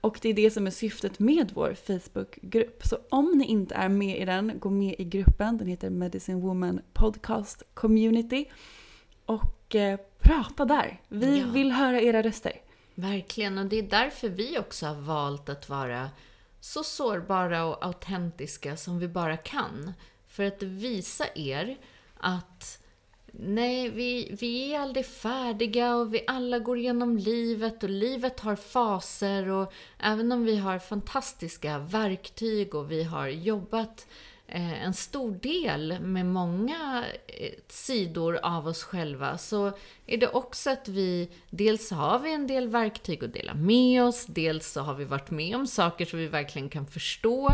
Och 0.00 0.18
det 0.22 0.28
är 0.28 0.34
det 0.34 0.50
som 0.50 0.66
är 0.66 0.70
syftet 0.70 1.18
med 1.18 1.52
vår 1.54 1.74
Facebookgrupp. 1.86 2.82
Så 2.86 2.96
om 3.08 3.32
ni 3.38 3.44
inte 3.44 3.74
är 3.74 3.88
med 3.88 4.18
i 4.18 4.24
den, 4.24 4.52
gå 4.58 4.70
med 4.70 4.94
i 4.98 5.04
gruppen. 5.04 5.58
Den 5.58 5.66
heter 5.68 5.90
Medicine 5.90 6.40
Woman 6.40 6.80
Podcast 6.92 7.62
Community. 7.74 8.44
Och 9.26 9.74
eh, 9.74 9.98
prata 10.20 10.64
där. 10.64 11.00
Vi 11.08 11.38
Ja. 11.38 11.46
vill 11.52 11.72
höra 11.72 12.00
era 12.00 12.22
röster. 12.22 12.52
Verkligen, 13.00 13.58
och 13.58 13.66
det 13.66 13.78
är 13.78 13.82
därför 13.82 14.28
vi 14.28 14.58
också 14.58 14.86
har 14.86 14.94
valt 14.94 15.48
att 15.48 15.68
vara 15.68 16.10
så 16.60 16.84
sårbara 16.84 17.64
och 17.64 17.84
autentiska 17.86 18.76
som 18.76 18.98
vi 18.98 19.08
bara 19.08 19.36
kan. 19.36 19.92
För 20.26 20.44
att 20.44 20.62
visa 20.62 21.24
er 21.34 21.76
att 22.16 22.82
nej, 23.32 23.88
vi, 23.88 24.36
vi 24.40 24.74
är 24.74 24.80
aldrig 24.80 25.06
färdiga 25.06 25.96
och 25.96 26.14
vi 26.14 26.24
alla 26.26 26.58
går 26.58 26.78
igenom 26.78 27.18
livet 27.18 27.82
och 27.82 27.90
livet 27.90 28.40
har 28.40 28.56
faser 28.56 29.48
och 29.48 29.72
även 29.98 30.32
om 30.32 30.44
vi 30.44 30.56
har 30.56 30.78
fantastiska 30.78 31.78
verktyg 31.78 32.74
och 32.74 32.90
vi 32.90 33.02
har 33.02 33.28
jobbat 33.28 34.06
Eh, 34.50 34.82
en 34.82 34.94
stor 34.94 35.32
del 35.32 36.00
med 36.00 36.26
många 36.26 37.04
eh, 37.26 37.52
sidor 37.68 38.38
av 38.42 38.66
oss 38.66 38.82
själva 38.82 39.38
så 39.38 39.72
är 40.06 40.18
det 40.18 40.28
också 40.28 40.70
att 40.70 40.88
vi, 40.88 41.30
dels 41.50 41.90
har 41.90 42.18
vi 42.18 42.32
en 42.32 42.46
del 42.46 42.68
verktyg 42.68 43.24
att 43.24 43.32
dela 43.32 43.54
med 43.54 44.04
oss, 44.04 44.26
dels 44.26 44.72
så 44.72 44.80
har 44.80 44.94
vi 44.94 45.04
varit 45.04 45.30
med 45.30 45.56
om 45.56 45.66
saker 45.66 46.04
som 46.04 46.18
vi 46.18 46.26
verkligen 46.26 46.68
kan 46.68 46.86
förstå, 46.86 47.48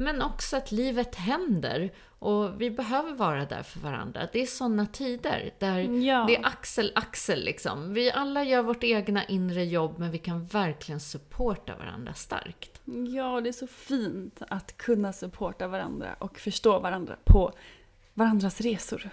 men 0.00 0.22
också 0.22 0.56
att 0.56 0.72
livet 0.72 1.14
händer 1.14 1.92
och 2.18 2.60
vi 2.60 2.70
behöver 2.70 3.14
vara 3.14 3.44
där 3.44 3.62
för 3.62 3.80
varandra. 3.80 4.28
Det 4.32 4.42
är 4.42 4.46
sådana 4.46 4.86
tider 4.86 5.54
där 5.58 5.78
Ja. 5.78 6.24
det 6.28 6.36
är 6.36 6.46
axel, 6.46 6.92
axel 6.94 7.44
liksom. 7.44 7.94
Vi 7.94 8.10
alla 8.12 8.44
gör 8.44 8.62
vårt 8.62 8.84
egna 8.84 9.24
inre 9.24 9.64
jobb, 9.64 9.98
men 9.98 10.10
vi 10.10 10.18
kan 10.18 10.44
verkligen 10.46 11.00
supporta 11.00 11.76
varandra 11.76 12.14
starkt. 12.14 12.80
Ja, 13.14 13.40
det 13.40 13.48
är 13.48 13.52
så 13.52 13.66
fint 13.66 14.42
att 14.48 14.76
kunna 14.76 15.12
supporta 15.12 15.68
varandra 15.68 16.14
och 16.18 16.38
förstå 16.38 16.78
varandra 16.78 17.16
på 17.24 17.52
varandras 18.14 18.60
resor. 18.60 19.10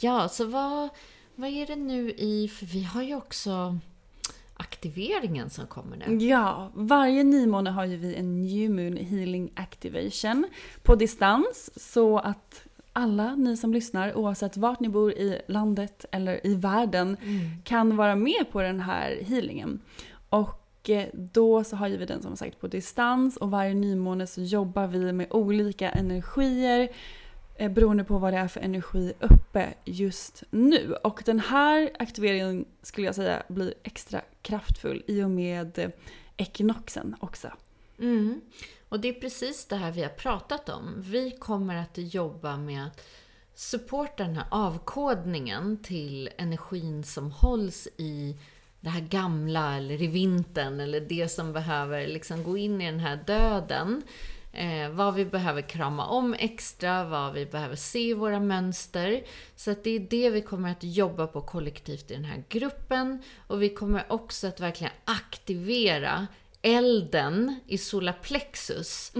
Ja, 0.00 0.28
så 0.28 0.44
vad, 0.44 0.88
vad 1.34 1.50
är 1.50 1.66
det 1.66 1.76
nu 1.76 2.10
i, 2.10 2.48
för 2.48 2.66
vi 2.66 2.82
har 2.84 3.02
ju 3.02 3.14
också 3.16 3.78
aktiveringen 4.56 5.50
som 5.50 5.66
kommer 5.66 5.96
nu. 5.96 6.26
Ja, 6.26 6.70
varje 6.74 7.24
nymåne 7.24 7.70
har 7.70 7.84
ju 7.84 7.96
vi 7.96 8.14
en 8.14 8.42
New 8.42 8.70
Moon 8.70 8.96
Healing 8.96 9.52
Activation 9.56 10.46
på 10.82 10.94
distans 10.94 11.70
så 11.76 12.18
att 12.18 12.66
alla 12.92 13.34
ni 13.34 13.56
som 13.56 13.72
lyssnar, 13.72 14.16
oavsett 14.16 14.56
vart 14.56 14.80
ni 14.80 14.88
bor 14.88 15.12
i 15.12 15.40
landet 15.48 16.04
eller 16.12 16.46
i 16.46 16.54
världen, 16.54 17.16
kan 17.64 17.96
vara 17.96 18.16
med 18.16 18.46
på 18.52 18.62
den 18.62 18.80
här 18.80 19.18
healingen. 19.22 19.80
Och 20.28 20.90
eh, 20.90 21.08
då 21.12 21.64
så 21.64 21.76
har 21.76 21.88
ju 21.88 21.96
vi 21.96 22.06
den 22.06 22.22
som 22.22 22.36
sagt 22.36 22.60
på 22.60 22.66
distans 22.66 23.36
och 23.36 23.50
varje 23.50 23.74
nymåne 23.74 24.26
så 24.26 24.40
jobbar 24.40 24.86
vi 24.86 25.12
med 25.12 25.26
olika 25.30 25.90
energier 25.90 26.88
Eh, 27.56 27.70
beroende 27.70 28.04
på 28.04 28.18
vad 28.18 28.32
det 28.32 28.38
är 28.38 28.48
för 28.48 28.60
energi 28.60 29.12
uppe 29.20 29.74
just 29.84 30.42
nu. 30.50 30.94
Och 31.04 31.22
den 31.24 31.40
här 31.40 31.90
aktiveringen 31.98 32.64
skulle 32.82 33.06
jag 33.06 33.14
säga 33.14 33.42
blir 33.48 33.74
extra 33.82 34.20
kraftfull 34.42 35.02
i 35.06 35.22
och 35.22 35.30
med 35.30 35.78
eh, 35.78 35.90
ekinoxen 36.36 37.16
också. 37.20 37.48
Mm. 37.98 38.40
Och 38.88 39.00
det 39.00 39.08
är 39.08 39.20
precis 39.20 39.66
det 39.66 39.76
här 39.76 39.92
vi 39.92 40.02
har 40.02 40.08
pratat 40.08 40.68
om. 40.68 40.94
Vi 40.96 41.30
kommer 41.30 41.76
att 41.76 41.98
jobba 41.98 42.56
med 42.56 42.86
att 42.86 43.00
supporta 43.54 44.24
den 44.24 44.36
här 44.36 44.46
avkodningen 44.50 45.82
till 45.82 46.30
energin 46.38 47.04
som 47.04 47.30
hålls 47.30 47.88
i 47.96 48.36
det 48.80 48.90
här 48.90 49.00
gamla 49.00 49.76
eller 49.76 50.02
i 50.02 50.06
vintern 50.06 50.80
eller 50.80 51.00
det 51.00 51.28
som 51.28 51.52
behöver 51.52 52.06
liksom 52.06 52.44
gå 52.44 52.56
in 52.56 52.80
i 52.80 52.86
den 52.86 53.00
här 53.00 53.16
döden. 53.26 54.02
Eh, 54.54 54.90
vad 54.90 55.14
vi 55.14 55.24
behöver 55.24 55.62
krama 55.62 56.06
om 56.06 56.34
extra, 56.38 57.04
vad 57.04 57.32
vi 57.32 57.46
behöver 57.46 57.76
se 57.76 58.08
i 58.08 58.14
våra 58.14 58.40
mönster. 58.40 59.22
Så 59.56 59.70
att 59.70 59.84
det 59.84 59.90
är 59.90 60.00
det 60.00 60.30
vi 60.30 60.40
kommer 60.40 60.70
att 60.70 60.84
jobba 60.84 61.26
på 61.26 61.40
kollektivt 61.40 62.10
i 62.10 62.14
den 62.14 62.24
här 62.24 62.44
gruppen. 62.48 63.22
Och 63.46 63.62
vi 63.62 63.68
kommer 63.68 64.12
också 64.12 64.46
att 64.46 64.60
verkligen 64.60 64.92
aktivera 65.04 66.26
elden 66.62 67.60
i 67.66 67.78
solarplexus 67.78 69.12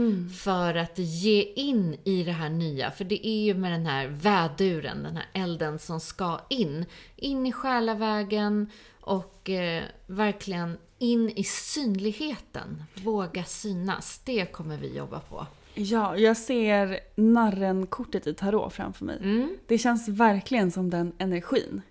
för 0.42 0.75
att 0.75 0.99
ge 0.99 1.42
in 1.42 1.97
i 2.05 2.25
det 2.25 2.33
här 2.33 2.49
nya. 2.49 2.90
För 2.90 3.05
det 3.05 3.29
är 3.29 3.44
ju 3.44 3.55
med 3.55 3.73
den 3.73 3.87
här 3.87 4.07
väduren, 4.07 5.03
den 5.03 5.16
här 5.16 5.27
elden 5.33 5.79
som 5.79 6.01
ska 6.01 6.40
in. 6.51 6.87
In 7.16 7.47
i 7.47 7.53
själavägen 7.53 8.70
och 9.05 9.51
eh, 9.51 9.83
verkligen 10.07 10.79
in 10.99 11.31
i 11.31 11.45
synligheten. 11.45 12.85
Våga 12.95 13.45
synas. 13.45 14.21
Det 14.25 14.47
kommer 14.53 14.77
vi 14.79 14.97
jobba 14.97 15.21
på. 15.21 15.47
Ja, 15.75 16.17
jag 16.17 16.37
ser 16.37 17.01
narren-kortet 17.17 18.27
i 18.27 18.35
tarot 18.35 18.73
framför 18.73 19.05
mig. 19.05 19.17
Mm. 19.23 19.57
Det 19.67 19.79
känns 19.79 20.09
verkligen 20.09 20.71
som 20.71 20.90
den 20.90 21.12
energin. 21.19 21.83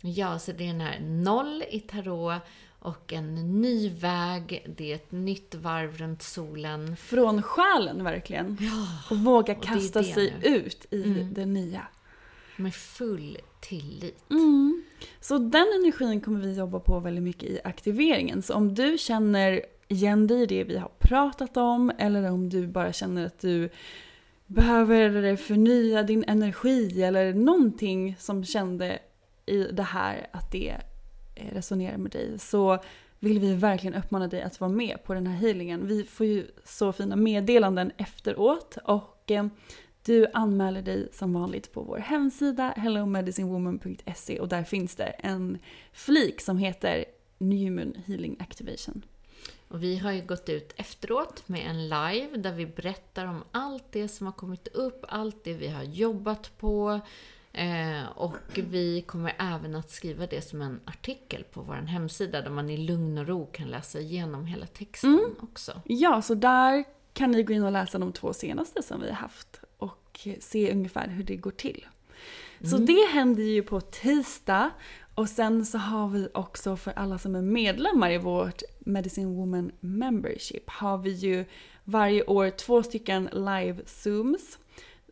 Ja, 0.00 0.38
så 0.38 0.52
det 0.52 0.64
är 0.64 0.68
den 0.68 0.80
här 0.80 1.00
noll 1.00 1.64
i 1.70 1.80
tarot 1.80 2.42
och 2.78 3.12
en 3.12 3.60
ny 3.60 3.90
väg. 3.90 4.66
Det 4.76 4.90
är 4.92 4.94
ett 4.94 5.12
nytt 5.12 5.54
varv 5.54 5.96
runt 5.98 6.22
solen. 6.22 6.96
Från 6.96 7.42
själen 7.42 8.04
verkligen. 8.04 8.58
och 9.10 9.16
våga 9.18 9.52
och 9.54 9.60
det 9.60 9.66
kasta 9.66 9.98
det 9.98 10.04
sig 10.04 10.34
nu. 10.42 10.46
ut 10.48 10.86
i 10.90 11.02
Mm. 11.02 11.34
det 11.34 11.46
nya. 11.46 11.86
Med 12.56 12.74
full 12.74 13.38
tillit. 13.60 14.30
Mm. 14.30 14.84
Så 15.20 15.38
den 15.38 15.66
energin 15.80 16.20
kommer 16.20 16.40
vi 16.40 16.54
jobba 16.54 16.80
på 16.80 17.00
väldigt 17.00 17.24
mycket 17.24 17.50
i 17.50 17.60
aktiveringen. 17.64 18.42
Så 18.42 18.54
om 18.54 18.74
du 18.74 18.98
känner 18.98 19.62
igen 19.88 20.26
dig 20.26 20.42
i 20.42 20.46
det 20.46 20.64
vi 20.64 20.76
har 20.76 20.90
pratat 20.98 21.56
om 21.56 21.92
eller 21.98 22.30
om 22.30 22.48
du 22.48 22.66
bara 22.66 22.92
känner 22.92 23.26
att 23.26 23.40
du 23.40 23.68
behöver 24.46 25.36
förnya 25.36 26.02
din 26.02 26.24
energi 26.24 27.02
eller 27.02 27.34
någonting 27.34 28.16
som 28.18 28.44
kände 28.44 28.98
i 29.46 29.62
det 29.62 29.82
här 29.82 30.26
att 30.32 30.52
det 30.52 30.76
resonerar 31.34 31.96
med 31.96 32.10
dig 32.10 32.38
så 32.38 32.78
vill 33.18 33.38
vi 33.38 33.54
verkligen 33.54 33.94
uppmana 33.94 34.28
dig 34.28 34.42
att 34.42 34.60
vara 34.60 34.70
med 34.70 35.04
på 35.04 35.14
den 35.14 35.26
här 35.26 35.36
healingen. 35.36 35.86
Vi 35.86 36.04
får 36.04 36.26
ju 36.26 36.46
så 36.64 36.92
fina 36.92 37.16
meddelanden 37.16 37.92
efteråt 37.96 38.78
och 38.84 39.30
eh, 39.30 39.46
du 40.06 40.26
anmäler 40.32 40.82
dig 40.82 41.08
som 41.12 41.32
vanligt 41.32 41.72
på 41.72 41.82
vår 41.82 41.98
hemsida 41.98 42.74
hellomedicinewoman.se 42.76 44.40
och 44.40 44.48
där 44.48 44.64
finns 44.64 44.96
det 44.96 45.04
en 45.04 45.58
flik 45.92 46.40
som 46.40 46.58
heter 46.58 47.04
New 47.38 47.72
Moon 47.72 47.94
Healing 48.06 48.36
Activation. 48.40 49.02
Och 49.68 49.82
vi 49.82 49.98
har 49.98 50.12
ju 50.12 50.22
gått 50.22 50.48
ut 50.48 50.72
efteråt 50.76 51.48
med 51.48 51.70
en 51.70 51.82
live 51.82 52.36
där 52.36 52.52
vi 52.52 52.66
berättar 52.66 53.26
om 53.26 53.44
allt 53.52 53.84
det 53.90 54.08
som 54.08 54.26
har 54.26 54.32
kommit 54.32 54.68
upp, 54.68 55.04
allt 55.08 55.44
det 55.44 55.54
vi 55.54 55.68
har 55.68 55.82
jobbat 55.82 56.58
på. 56.58 57.00
Eh, 57.52 58.08
och 58.14 58.36
vi 58.54 59.02
kommer 59.02 59.34
även 59.38 59.74
att 59.74 59.90
skriva 59.90 60.26
det 60.26 60.42
som 60.42 60.62
en 60.62 60.80
artikel 60.84 61.44
på 61.44 61.62
vår 61.62 61.74
hemsida 61.74 62.42
där 62.42 62.50
man 62.50 62.70
i 62.70 62.76
lugn 62.76 63.18
och 63.18 63.26
ro 63.26 63.46
kan 63.46 63.68
läsa 63.68 64.00
igenom 64.00 64.46
hela 64.46 64.66
texten 64.66 65.36
också. 65.40 65.80
Ja, 65.84 66.22
så 66.22 66.34
där 66.34 66.84
kan 67.12 67.30
ni 67.30 67.42
gå 67.42 67.52
in 67.52 67.62
och 67.62 67.72
läsa 67.72 67.98
de 67.98 68.12
två 68.12 68.32
senaste 68.32 68.82
som 68.82 69.00
vi 69.00 69.08
har 69.08 69.16
haft 69.16 69.60
och 70.16 70.42
se 70.42 70.72
ungefär 70.72 71.08
hur 71.08 71.24
det 71.24 71.36
går 71.36 71.50
till. 71.50 71.86
Så 72.62 72.78
det 72.78 73.08
händer 73.12 73.42
ju 73.42 73.62
på 73.62 73.80
tisdag 73.80 74.70
och 75.14 75.28
sen 75.28 75.66
så 75.66 75.78
har 75.78 76.08
vi 76.08 76.28
också 76.34 76.76
för 76.76 76.92
alla 76.92 77.18
som 77.18 77.34
är 77.34 77.42
medlemmar 77.42 78.10
i 78.10 78.18
vårt 78.18 78.62
Medicine 78.78 79.36
Woman 79.36 79.72
Membership 79.80 80.70
har 80.70 80.98
vi 80.98 81.10
ju 81.10 81.44
varje 81.84 82.24
år 82.24 82.50
två 82.50 82.82
stycken 82.82 83.28
live 83.32 83.76
zooms 83.86 84.58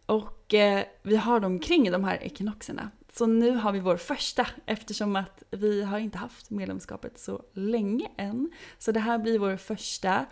och 0.06 0.54
eh, 0.54 0.84
vi 1.02 1.16
har 1.16 1.40
dem 1.40 1.58
kring 1.58 1.90
de 1.90 2.04
här 2.04 2.22
ekinoxerna. 2.22 2.90
Så 3.12 3.26
nu 3.26 3.50
har 3.50 3.72
vi 3.72 3.80
vår 3.80 3.96
första 3.96 4.46
eftersom 4.66 5.16
att 5.16 5.42
vi 5.50 5.82
har 5.82 5.98
inte 5.98 6.18
haft 6.18 6.50
medlemskapet 6.50 7.18
så 7.18 7.42
länge 7.52 8.10
än. 8.16 8.50
Så 8.78 8.92
det 8.92 9.00
här 9.00 9.18
blir 9.18 9.38
vår 9.38 9.56
första. 9.56 10.26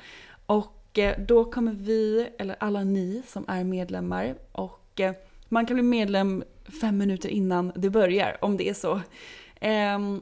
Och 0.47 0.82
Eh, 0.99 1.19
då 1.19 1.45
kommer 1.45 1.73
vi, 1.73 2.29
eller 2.39 2.57
alla 2.61 2.85
ni 2.85 3.23
som 3.27 3.45
är 3.49 3.65
medlemmar, 3.65 4.35
och 4.53 5.01
eh, 5.01 5.15
man 5.49 5.67
kan 5.67 5.75
bli 5.75 5.83
medlem 5.83 6.45
fem 6.81 6.99
minuter 6.99 7.29
innan 7.29 7.73
det 7.75 7.91
börjar 7.91 8.37
om 8.41 8.57
det 8.57 8.69
är 8.69 8.75
så. 8.75 9.01
Ehm, 9.61 10.21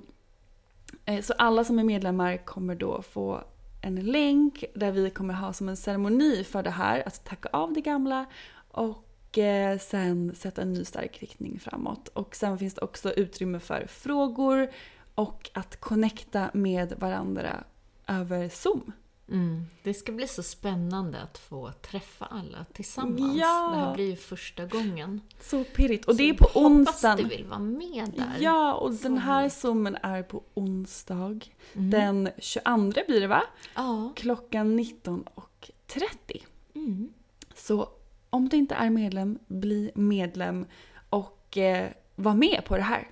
eh, 1.05 1.23
så 1.23 1.33
alla 1.39 1.65
som 1.65 1.79
är 1.79 1.85
medlemmar 1.85 2.37
kommer 2.37 2.75
då 2.75 3.03
få 3.03 3.45
en 3.83 3.97
länk 3.97 4.65
där 4.75 4.93
vi 4.93 5.11
kommer 5.11 5.35
ha 5.35 5.53
som 5.53 5.69
en 5.69 5.77
ceremoni 5.77 6.45
för 6.45 6.63
det 6.63 6.71
här, 6.71 7.03
att 7.07 7.25
tacka 7.25 7.49
av 7.53 7.73
det 7.73 7.81
gamla 7.81 8.27
och 8.71 9.07
sen 9.81 10.35
sätta 10.35 10.63
en 10.63 10.73
ny 10.73 10.85
stark 10.85 11.19
riktning 11.23 11.61
framåt. 11.61 12.09
Och 12.09 12.37
sen 12.37 12.59
finns 12.59 12.75
det 12.75 12.81
också 12.81 13.13
utrymme 13.13 13.61
för 13.61 13.87
frågor 13.87 14.71
och 15.15 15.51
att 15.55 15.81
connecta 15.81 16.51
med 16.55 16.95
varandra 16.99 17.65
över 18.07 18.49
Zoom. 18.49 18.93
Mm. 19.31 19.67
Det 19.83 19.95
ska 19.95 20.13
bli 20.13 20.29
så 20.29 20.43
spännande 20.43 21.21
att 21.23 21.39
få 21.39 21.73
träffa 21.73 22.25
alla 22.25 22.65
tillsammans. 22.73 23.37
Ja. 23.37 23.71
Det 23.75 23.81
här 23.81 23.95
blir 23.95 24.11
ju 24.11 24.17
första 24.17 24.67
gången. 24.67 25.21
Så 25.41 25.65
pirrigt. 25.65 26.05
Och 26.05 26.17
det 26.17 26.29
är 26.31 26.33
Så 26.33 26.39
på 26.39 26.45
Hoppas 26.45 26.63
onsdagen. 26.67 27.17
du 27.17 27.25
vill 27.25 27.45
vara 27.45 27.59
med 27.59 28.11
där. 28.17 28.37
Ja, 28.41 28.75
och 28.75 28.95
Så 28.95 29.03
den 29.03 29.19
här 29.19 29.49
zoomen 29.49 29.97
är 30.03 30.23
på 30.23 30.43
onsdag. 30.55 31.41
Mm. 31.75 31.91
Den 31.91 32.29
22 32.39 33.03
blir 33.07 33.21
det 33.21 33.27
va? 33.27 33.43
Ja. 33.75 34.13
Klockan 34.17 34.79
19.30. 34.81 36.43
Mm. 36.75 37.13
Så 37.55 37.89
om 38.31 38.49
du 38.49 38.57
inte 38.57 38.75
är 38.75 38.91
medlem, 38.91 39.39
bli 39.47 39.91
medlem 39.95 40.67
och 41.11 41.59
eh, 41.59 41.91
var 42.17 42.35
med 42.35 42.63
på 42.65 42.77
det 42.77 42.83
här. 42.83 43.09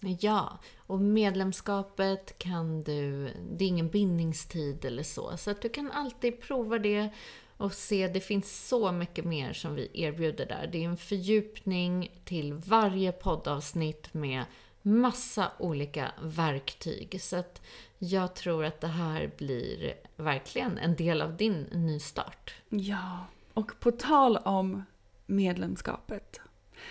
Ja, 0.00 0.58
och 0.76 1.00
medlemskapet 1.00 2.38
kan 2.38 2.82
du... 2.82 3.30
Det 3.50 3.64
är 3.64 3.68
ingen 3.68 3.88
bindningstid 3.88 4.84
eller 4.84 5.02
så. 5.02 5.36
Så 5.36 5.50
att 5.50 5.62
du 5.62 5.68
kan 5.68 5.90
alltid 5.90 6.40
prova 6.40 6.78
det 6.78 7.08
och 7.56 7.72
se. 7.72 8.08
Det 8.08 8.20
finns 8.20 8.68
så 8.68 8.92
mycket 8.92 9.24
mer 9.24 9.52
som 9.52 9.74
vi 9.74 9.90
erbjuder 9.94 10.46
där. 10.46 10.68
Det 10.72 10.84
är 10.84 10.88
en 10.88 10.96
fördjupning 10.96 12.20
till 12.24 12.54
varje 12.54 13.12
poddavsnitt 13.12 14.14
med 14.14 14.44
massa 14.82 15.52
olika 15.58 16.12
verktyg. 16.22 17.22
Så 17.22 17.36
att 17.36 17.62
jag 17.98 18.34
tror 18.34 18.64
att 18.64 18.80
det 18.80 18.86
här 18.86 19.30
blir 19.38 19.94
verkligen 20.16 20.78
en 20.78 20.96
del 20.96 21.22
av 21.22 21.36
din 21.36 21.62
nystart. 21.72 22.54
Ja, 22.68 23.26
och 23.54 23.80
på 23.80 23.90
tal 23.90 24.36
om 24.36 24.84
medlemskapet 25.26 26.40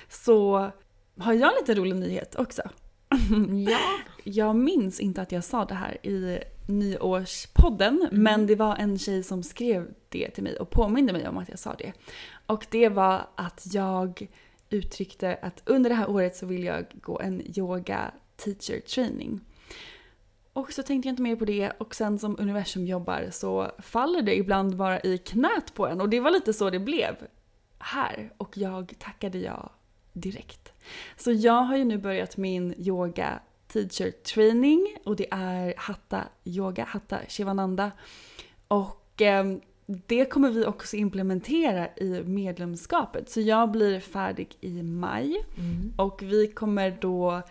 så 0.09 0.71
har 1.17 1.33
jag 1.33 1.53
lite 1.59 1.75
rolig 1.75 1.95
nyhet 1.95 2.35
också. 2.35 2.61
Ja. 3.71 3.79
Jag 4.23 4.55
minns 4.55 4.99
inte 4.99 5.21
att 5.21 5.31
jag 5.31 5.43
sa 5.43 5.65
det 5.65 5.73
här 5.75 6.05
i 6.07 6.39
nyårspodden, 6.67 8.07
Mm. 8.11 8.23
men 8.23 8.47
det 8.47 8.55
var 8.55 8.75
en 8.75 8.99
tjej 8.99 9.23
som 9.23 9.43
skrev 9.43 9.87
det 10.09 10.29
till 10.29 10.43
mig 10.43 10.57
och 10.59 10.69
påminde 10.69 11.13
mig 11.13 11.27
om 11.27 11.37
att 11.37 11.49
jag 11.49 11.59
sa 11.59 11.73
det. 11.73 11.93
Och 12.45 12.65
det 12.69 12.89
var 12.89 13.27
att 13.35 13.63
jag 13.73 14.27
uttryckte 14.69 15.39
att 15.41 15.61
under 15.65 15.89
det 15.89 15.95
här 15.95 16.09
året 16.09 16.35
så 16.35 16.45
vill 16.45 16.63
jag 16.63 16.85
gå 17.01 17.19
en 17.19 17.57
yoga 17.59 18.11
teacher 18.37 18.79
training. 18.79 19.39
Och 20.53 20.73
så 20.73 20.83
tänkte 20.83 21.07
jag 21.07 21.11
inte 21.13 21.21
mer 21.21 21.35
på 21.35 21.45
det 21.45 21.71
och 21.77 21.95
sen 21.95 22.19
som 22.19 22.35
universum 22.39 22.85
jobbar 22.85 23.27
så 23.31 23.71
faller 23.79 24.21
det 24.21 24.37
ibland 24.37 24.75
bara 24.75 24.99
i 24.99 25.17
knät 25.17 25.73
på 25.73 25.87
en 25.87 26.01
och 26.01 26.09
det 26.09 26.19
var 26.19 26.31
lite 26.31 26.53
så 26.53 26.69
det 26.69 26.79
blev 26.79 27.15
här 27.79 28.33
och 28.37 28.57
jag 28.57 28.93
tackade 28.99 29.37
ja 29.37 29.69
direkt. 30.17 30.71
Så 31.17 31.31
jag 31.31 31.61
har 31.61 31.77
ju 31.77 31.85
nu 31.85 31.97
börjat 31.97 32.37
min 32.37 32.73
yoga 32.77 33.39
teacher 33.67 34.11
training 34.11 34.87
och 35.05 35.15
det 35.15 35.27
är 35.31 35.73
Hatta 35.77 36.23
yoga, 36.45 36.83
Hatta 36.85 37.19
Shivananda. 37.27 37.91
Och 38.67 39.21
eh, 39.21 39.45
det 39.85 40.25
kommer 40.25 40.49
vi 40.49 40.65
också 40.65 40.95
implementera 40.95 41.87
i 41.95 42.23
medlemskapet. 42.23 43.29
Så 43.29 43.41
jag 43.41 43.71
blir 43.71 43.99
färdig 43.99 44.57
i 44.61 44.83
maj 44.83 45.45
Mm. 45.57 45.93
och 45.97 46.21
vi 46.23 46.47
kommer 46.47 46.97
då 47.01 47.41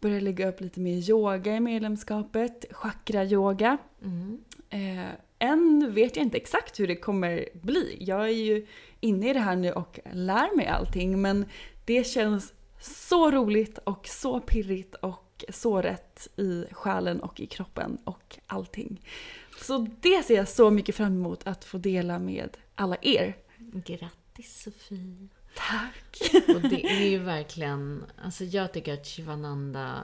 börja 0.00 0.20
lägga 0.20 0.48
upp 0.48 0.60
lite 0.60 0.80
mer 0.80 1.10
yoga 1.10 1.56
i 1.56 1.60
medlemskapet, 1.60 2.64
chakra-yoga. 2.70 3.78
Mm. 4.02 4.38
Eh, 4.70 5.10
än 5.38 5.94
vet 5.94 6.16
jag 6.16 6.24
inte 6.24 6.36
exakt 6.36 6.80
hur 6.80 6.86
det 6.86 6.96
kommer 6.96 7.48
bli. 7.62 7.96
Jag 8.00 8.24
är 8.24 8.32
ju 8.32 8.66
inne 9.00 9.30
i 9.30 9.32
det 9.32 9.40
här 9.40 9.56
nu 9.56 9.72
och 9.72 10.00
lär 10.12 10.56
mig 10.56 10.66
allting 10.66 11.22
men 11.22 11.44
det 11.84 12.06
känns 12.06 12.52
så 12.80 13.30
roligt 13.30 13.78
och 13.78 14.06
så 14.06 14.40
pirrigt 14.40 14.94
och 14.94 15.44
så 15.48 15.82
rätt 15.82 16.28
i 16.36 16.64
själen 16.70 17.20
och 17.20 17.40
i 17.40 17.46
kroppen 17.46 17.98
och 18.04 18.38
allting. 18.46 19.00
Så 19.60 19.88
det 20.00 20.22
ser 20.22 20.36
jag 20.36 20.48
så 20.48 20.70
mycket 20.70 20.94
fram 20.94 21.12
emot 21.12 21.46
att 21.46 21.64
få 21.64 21.78
dela 21.78 22.18
med 22.18 22.56
alla 22.74 22.96
er. 23.02 23.36
Grattis 23.58 24.62
Sofie. 24.62 25.28
Tack! 25.56 26.32
Och 26.48 26.60
det 26.70 26.86
är 26.86 27.10
ju 27.10 27.18
verkligen, 27.18 28.04
alltså 28.24 28.44
jag 28.44 28.72
tycker 28.72 28.94
att 28.94 29.06
Shivananda 29.06 30.02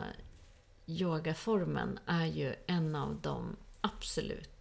yogaformen 0.87 1.99
är 2.07 2.27
ju 2.27 2.55
en 2.67 2.95
av 2.95 3.21
de 3.23 3.57
absolut 3.81 4.60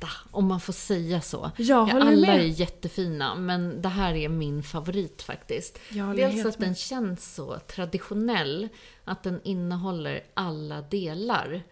bästa, 0.00 0.08
om 0.30 0.46
man 0.46 0.60
får 0.60 0.72
säga 0.72 1.20
så. 1.20 1.50
Jag 1.56 1.86
håller 1.86 2.06
alla 2.06 2.26
med. 2.26 2.40
är 2.40 2.44
jättefina, 2.44 3.34
men 3.34 3.82
det 3.82 3.88
här 3.88 4.14
är 4.14 4.28
min 4.28 4.62
favorit 4.62 5.22
faktiskt. 5.22 5.78
Jag 5.88 6.16
Dels 6.16 6.46
att 6.46 6.58
den 6.58 6.74
känns 6.74 7.34
så 7.34 7.58
traditionell, 7.58 8.68
att 9.04 9.22
den 9.22 9.40
innehåller 9.44 10.24
alla 10.34 10.82
delar. 10.82 11.62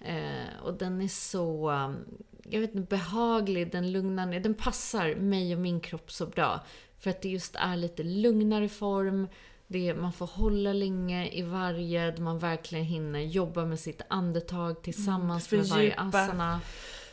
Eh, 0.00 0.62
och 0.64 0.74
den 0.74 1.00
är 1.00 1.08
så, 1.08 1.70
um, 1.70 1.96
jag 2.44 2.60
vet 2.60 2.74
inte, 2.74 2.96
behaglig, 2.96 3.72
den 3.72 3.92
lugnar 3.92 4.26
ner, 4.26 4.40
den 4.40 4.54
passar 4.54 5.14
mig 5.14 5.54
och 5.54 5.60
min 5.60 5.80
kropp 5.80 6.12
så 6.12 6.26
bra. 6.26 6.60
För 6.98 7.10
att 7.10 7.22
det 7.22 7.28
just 7.28 7.56
är 7.56 7.76
lite 7.76 8.02
lugnare 8.02 8.68
form, 8.68 9.28
det 9.66 9.94
man 9.94 10.12
får 10.12 10.26
hålla 10.26 10.72
länge 10.72 11.30
i 11.30 11.42
varje, 11.42 12.16
man 12.18 12.38
verkligen 12.38 12.84
hinner 12.84 13.20
jobba 13.20 13.64
med 13.64 13.80
sitt 13.80 14.02
andetag 14.08 14.82
tillsammans 14.82 15.52
med 15.52 15.64
varje 15.64 15.94
asana. 15.94 16.60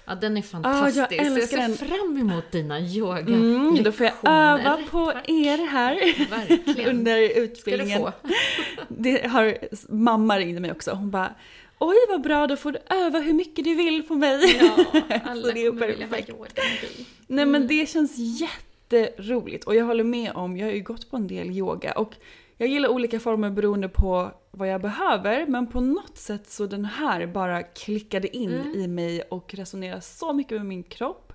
Ja, 0.10 0.16
den 0.16 0.38
är 0.38 0.42
Ah, 0.42 0.44
fantastisk. 0.44 0.98
jag 1.12 1.26
älskar 1.26 1.58
ser 1.58 1.68
den. 1.68 1.78
fram 1.78 2.18
emot 2.18 2.52
dina 2.52 2.80
yoga 2.80 3.20
Mm, 3.20 3.84
då 3.84 3.92
får 3.92 4.06
jag 4.06 4.16
öva 4.24 4.80
på 4.92 5.06
Tack. 5.12 5.30
er 5.30 5.66
här 5.68 5.94
under 6.90 7.28
Ska 7.30 7.34
du 7.40 7.46
utbildningen. 7.46 8.00
få. 8.02 8.12
Det 8.88 9.28
har 9.28 9.58
mamma 9.90 10.40
ringde 10.40 10.60
mig 10.62 10.72
också. 10.72 10.92
Hon 10.92 11.12
bara 11.12 11.34
Oj 11.82 11.96
vad 12.10 12.22
bra, 12.22 12.48
då 12.48 12.58
får 12.58 12.72
du 12.72 12.80
öva 12.90 13.20
hur 13.20 13.34
mycket 13.34 13.64
du 13.66 13.76
vill 13.76 14.04
på 14.04 14.16
mig. 14.16 14.58
Ja, 14.60 14.86
alla 15.26 15.52
det 15.52 15.66
är 15.66 15.70
kommer 15.70 15.88
vilja 15.88 16.06
ha 16.06 16.10
perfekt. 16.10 16.30
yoga 16.30 16.48
dig. 16.56 17.06
Nej 17.28 17.44
Mm. 17.44 17.52
men 17.52 17.68
det 17.68 17.90
känns 17.90 18.16
jätteroligt 18.18 19.64
och 19.64 19.76
jag 19.76 19.86
håller 19.86 20.04
med 20.04 20.32
om, 20.36 20.58
jag 20.58 20.68
har 20.68 20.74
ju 20.74 20.82
gått 20.82 21.12
på 21.12 21.18
en 21.18 21.28
del 21.28 21.50
yoga 21.52 21.92
och 21.92 22.16
jag 22.62 22.70
gillar 22.70 22.90
olika 22.90 23.20
former 23.20 23.50
beroende 23.50 23.90
på 23.90 24.32
vad 24.52 24.68
jag 24.68 24.82
behöver 24.82 25.46
men 25.46 25.68
på 25.68 25.82
något 25.82 26.18
sätt 26.18 26.50
så 26.50 26.66
den 26.66 26.86
här 26.86 27.28
bara 27.28 27.64
klickade 27.64 28.38
in 28.38 28.52
Mm. 28.52 28.74
i 28.74 28.88
mig 28.88 29.22
och 29.22 29.54
resonerar 29.54 30.00
så 30.00 30.34
mycket 30.34 30.58
med 30.58 30.66
min 30.66 30.84
kropp. 30.84 31.34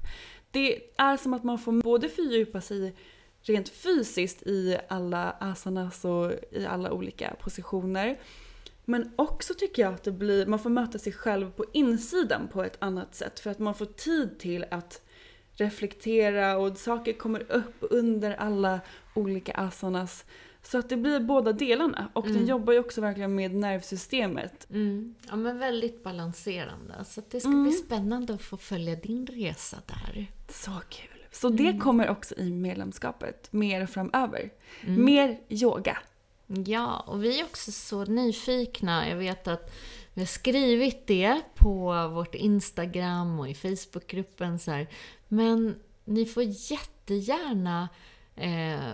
Det 0.50 0.80
är 0.96 1.16
som 1.16 1.34
att 1.34 1.44
man 1.44 1.58
får 1.58 1.72
både 1.72 2.08
fördjupa 2.08 2.60
sig 2.60 2.94
rent 3.42 3.68
fysiskt 3.68 4.42
i 4.42 4.78
alla 4.88 5.30
asanas 5.30 6.04
och 6.04 6.32
i 6.50 6.66
alla 6.66 6.92
olika 6.92 7.34
positioner. 7.40 8.18
Men 8.84 9.12
också 9.16 9.54
tycker 9.54 9.82
jag 9.82 9.94
att 9.94 10.04
det 10.04 10.12
blir, 10.12 10.46
man 10.46 10.58
får 10.58 10.70
möta 10.70 10.98
sig 10.98 11.12
själv 11.12 11.50
på 11.50 11.64
insidan 11.72 12.48
på 12.52 12.62
ett 12.64 12.76
annat 12.78 13.14
sätt 13.14 13.40
för 13.40 13.50
att 13.50 13.58
man 13.58 13.74
får 13.74 13.87
tid 13.87 14.38
till 14.38 14.64
att 14.70 15.02
reflektera 15.52 16.58
och 16.58 16.78
saker 16.78 17.12
kommer 17.12 17.52
upp 17.52 17.76
under 17.80 18.34
alla 18.34 18.80
olika 19.14 19.52
asanas. 19.52 20.24
Så 20.66 20.79
att 20.79 20.88
det 20.88 20.96
blir 20.96 21.20
båda 21.20 21.53
delarna 21.53 22.09
och 22.12 22.27
den 22.27 22.46
jobbar 22.46 22.72
ju 22.72 22.79
också 22.79 23.00
verkligen 23.00 23.35
med 23.35 23.55
nervsystemet. 23.55 24.66
Mm. 24.70 25.14
Ja, 25.29 25.37
men 25.37 25.59
väldigt 25.59 26.03
balanserande. 26.05 27.05
Så 27.05 27.22
det 27.31 27.40
ska 27.40 27.48
Mm. 27.48 27.62
bli 27.62 27.72
spännande 27.72 28.35
att 28.35 28.42
få 28.42 28.57
följa 28.57 28.94
din 28.96 29.27
resa 29.27 29.77
där. 29.87 30.27
Så 30.48 30.70
kul! 30.88 31.09
Så 31.33 31.48
det 31.48 31.79
kommer 31.79 32.09
också 32.11 32.35
i 32.38 32.50
medlemskapet 32.53 33.53
mer 33.53 33.87
framöver. 33.87 34.50
Mm. 34.87 35.05
Mer 35.05 35.40
yoga. 35.48 35.98
Ja, 36.46 37.05
och 37.07 37.24
vi 37.24 37.40
är 37.40 37.44
också 37.44 37.72
så 37.72 38.05
nyfikna. 38.05 39.09
Jag 39.09 39.16
vet 39.16 39.48
att 39.48 39.72
vi 40.14 40.20
har 40.20 40.27
skrivit 40.27 41.07
det 41.07 41.40
på 41.55 42.09
vårt 42.09 42.35
Instagram 42.35 43.40
och 43.40 43.48
i 43.48 43.55
Facebookgruppen. 43.55 44.59
Så 44.59 44.70
här. 44.70 44.88
Men 45.29 45.74
ni 46.05 46.27
får 46.27 46.42
jättegärna 46.42 47.88
eh, 48.37 48.90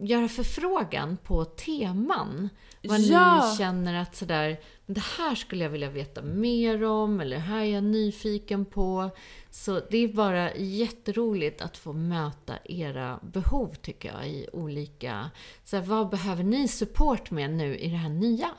göra 0.00 0.28
förfrågan 0.28 1.16
på 1.16 1.44
teman. 1.44 2.48
Vad 2.82 3.00
Ja. 3.00 3.50
ni 3.50 3.56
känner 3.56 3.94
att 3.94 4.16
sådär, 4.16 4.60
det 4.86 5.02
här 5.18 5.34
skulle 5.34 5.64
jag 5.64 5.70
vilja 5.70 5.90
veta 5.90 6.22
mer 6.22 6.84
om, 6.84 7.20
eller 7.20 7.36
det 7.36 7.42
här 7.42 7.60
är 7.60 7.64
jag 7.74 7.84
nyfiken 7.84 8.64
på. 8.64 9.10
Så 9.50 9.80
det 9.90 9.98
är 9.98 10.08
bara 10.08 10.54
jätteroligt 10.54 11.62
att 11.62 11.76
få 11.76 11.92
möta 11.92 12.54
era 12.64 13.20
behov 13.22 13.74
tycker 13.74 14.08
jag 14.12 14.28
i 14.28 14.48
olika... 14.52 15.30
Så 15.64 15.76
här, 15.76 15.84
vad 15.84 16.08
behöver 16.10 16.44
ni 16.44 16.68
support 16.68 17.30
med 17.30 17.50
nu 17.50 17.76
i 17.78 17.88
det 17.88 17.96
här 17.96 18.08
nya? 18.08 18.50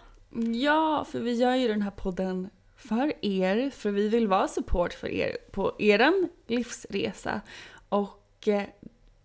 Ja, 0.61 1.05
för 1.11 1.19
vi 1.19 1.33
gör 1.33 1.55
ju 1.55 1.67
den 1.67 1.81
här 1.81 1.91
podden 1.91 2.49
för 2.75 3.25
er, 3.25 3.69
för 3.69 3.91
vi 3.91 4.07
vill 4.09 4.27
vara 4.27 4.47
support 4.47 4.93
för 4.93 5.07
er 5.07 5.37
på 5.51 5.75
eran 5.79 6.29
livsresa. 6.47 7.41
Och 7.89 8.47
eh, 8.47 8.63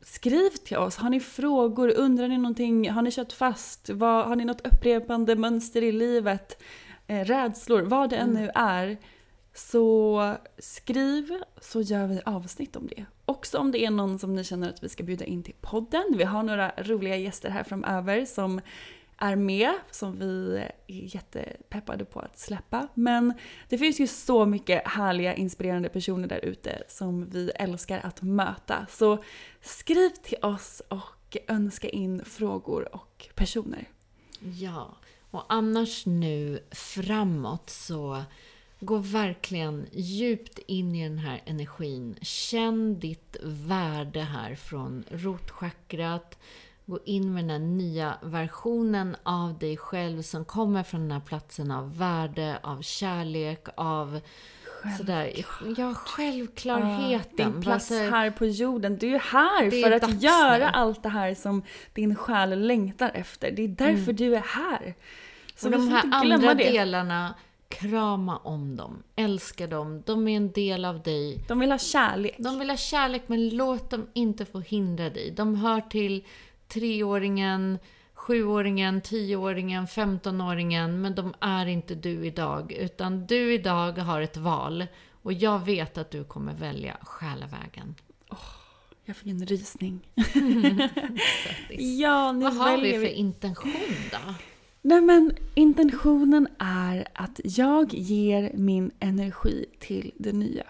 skriv 0.05 0.51
till 0.51 0.77
oss, 0.77 0.97
har 0.97 1.11
ni 1.11 1.21
frågor, 1.21 1.93
undrar 1.97 2.29
ni 2.29 2.38
någonting, 2.38 2.90
har 2.90 3.03
ni 3.03 3.11
kört 3.11 3.33
fast, 3.33 3.90
vad, 3.90 4.27
har 4.27 4.37
ni 4.37 4.45
något 4.45 4.67
upprepande 4.67 5.37
mönster 5.37 5.83
i 5.83 5.93
livet, 5.93 6.62
eh, 7.07 7.25
rädslor, 7.25 7.83
vad 7.83 8.11
det 8.11 8.17
än 8.17 8.31
nu 8.31 8.51
är. 8.55 8.97
Så 9.55 10.35
skriv 10.59 11.43
så 11.61 11.81
gör 11.81 12.07
vi 12.07 12.21
avsnitt 12.25 12.77
om 12.77 12.87
det. 12.87 13.05
Också 13.25 13.59
om 13.59 13.73
det 13.73 13.85
är 13.85 13.90
någon 13.90 14.19
som 14.19 14.35
ni 14.35 14.45
känner 14.45 14.69
att 14.69 14.85
vi 14.85 14.88
ska 14.88 15.03
bjuda 15.03 15.25
in 15.25 15.43
till 15.43 15.55
podden. 15.61 16.05
Vi 16.17 16.25
har 16.25 16.43
några 16.43 16.73
roliga 16.77 17.17
gäster 17.17 17.51
här 17.51 17.64
framöver 17.64 18.25
som 18.25 18.61
är 19.25 19.37
med, 19.37 19.73
som 19.91 20.19
vi 20.19 20.57
är 20.57 20.73
jättepeppade 20.87 22.05
på 22.05 22.21
att 22.21 22.39
släppa. 22.39 22.89
Men 22.95 23.35
det 23.69 23.79
finns 23.79 24.01
ju 24.01 24.07
så 24.07 24.47
mycket 24.47 24.89
härliga, 24.89 25.35
inspirerande 25.35 25.89
personer 25.89 26.29
där 26.29 26.45
ute 26.45 26.83
som 26.89 27.31
vi 27.31 27.51
älskar 27.55 28.01
att 28.05 28.23
möta. 28.23 28.87
Så 28.91 29.25
skriv 29.61 30.11
till 30.11 30.39
oss 30.43 30.83
och 30.89 31.37
önska 31.49 31.89
in 31.89 32.25
frågor 32.25 32.95
och 32.95 33.29
personer. 33.35 33.89
Ja, 34.41 34.97
och 35.31 35.45
annars 35.49 36.07
nu 36.07 36.61
framåt 36.71 37.71
så 37.71 38.23
gå 38.81 38.97
verkligen 38.99 39.87
djupt 39.93 40.59
in 40.59 40.95
i 40.95 41.09
den 41.09 41.19
här 41.19 41.43
energin. 41.47 42.19
Känn 42.23 42.99
ditt 42.99 43.37
värde 43.43 44.21
här 44.21 44.55
från 44.55 45.05
rotchakrat. 45.11 46.39
Gå 46.87 46.99
in 47.05 47.35
med 47.35 47.44
den 47.44 47.51
här 47.51 47.59
nya 47.59 48.18
versionen 48.23 49.16
av 49.23 49.59
dig 49.59 49.77
själv 49.77 50.23
som 50.23 50.44
kommer 50.44 50.83
från 50.83 51.01
den 51.01 51.11
här 51.11 51.20
platsen 51.20 51.70
av 51.70 51.99
värde, 51.99 52.59
av 52.63 52.83
kärlek, 52.83 53.67
av 53.77 54.21
sådär, 54.98 55.33
ja, 55.77 55.94
självklarheten. 55.94 57.52
Din 57.52 57.63
plats 57.63 57.87
så 57.87 57.94
här- 57.94 58.31
på 58.31 58.46
jorden. 58.46 58.98
Du 58.98 59.15
är 59.15 59.19
här 59.19 59.65
är 59.65 59.83
för 59.83 59.90
att 59.90 60.23
göra 60.23 60.59
nu. 60.59 60.65
allt 60.65 61.02
det 61.02 61.09
här 61.09 61.35
som 61.35 61.63
din 61.94 62.17
själ 62.17 62.67
längtar 62.67 63.11
efter. 63.15 63.50
Det 63.50 63.63
är 63.63 63.69
därför 63.69 64.13
du 64.13 64.37
är 64.37 64.44
här. 64.46 64.94
Så 65.56 65.67
och 65.67 65.73
de 65.73 65.88
här 65.88 66.04
andra 66.13 66.54
det. 66.54 66.71
delarna 66.71 67.35
krama 67.69 68.37
om 68.37 68.77
dem, 68.77 69.02
älska 69.17 69.67
dem, 69.67 70.02
de 70.06 70.29
är 70.29 70.37
en 70.37 70.52
del 70.52 70.85
av 70.85 71.02
dig. 71.02 71.44
De 71.48 71.59
vill 71.59 71.71
ha 71.71 71.79
kärlek. 71.79 72.37
De 72.38 72.59
vill 72.59 72.71
ha 72.71 72.77
kärlek, 72.77 73.23
men 73.27 73.48
låt 73.48 73.90
dem 73.90 74.06
inte 74.13 74.44
få 74.44 74.61
hindra 74.61 75.11
dig. 75.11 75.31
De 75.31 75.54
hör 75.54 75.81
till 75.81 76.25
treåringen, 76.75 77.79
sjuåringen, 78.14 79.00
tioåringen, 79.00 79.87
femtonåringen, 79.87 81.00
men 81.00 81.14
de 81.14 81.35
är 81.40 81.66
inte 81.66 81.94
du 81.94 82.27
idag. 82.27 82.72
Utan 82.72 83.27
du 83.27 83.54
idag 83.54 83.98
har 83.98 84.20
ett 84.20 84.37
val. 84.37 84.87
Och 85.22 85.33
jag 85.33 85.64
vet 85.64 85.98
att 85.98 86.10
du 86.10 86.25
kommer 86.25 86.54
välja 86.54 86.96
själavägen. 87.02 87.94
Jag 89.04 89.16
fick 89.16 89.29
en 89.29 89.46
rysning. 89.46 90.00
Ja, 91.79 92.33
nu 92.33 92.44
Vad 92.44 92.54
har 92.54 92.79
vi 92.79 92.92
för 92.92 93.14
intention 93.14 93.72
då? 94.10 94.35
Nej 94.83 95.00
men 95.00 95.37
intentionen 95.54 96.48
är 96.58 97.08
att 97.14 97.40
jag 97.44 97.94
ger 97.94 98.52
min 98.54 98.90
energi 99.00 99.66
till 99.81 100.12
det 100.16 100.33
nya. 100.33 100.64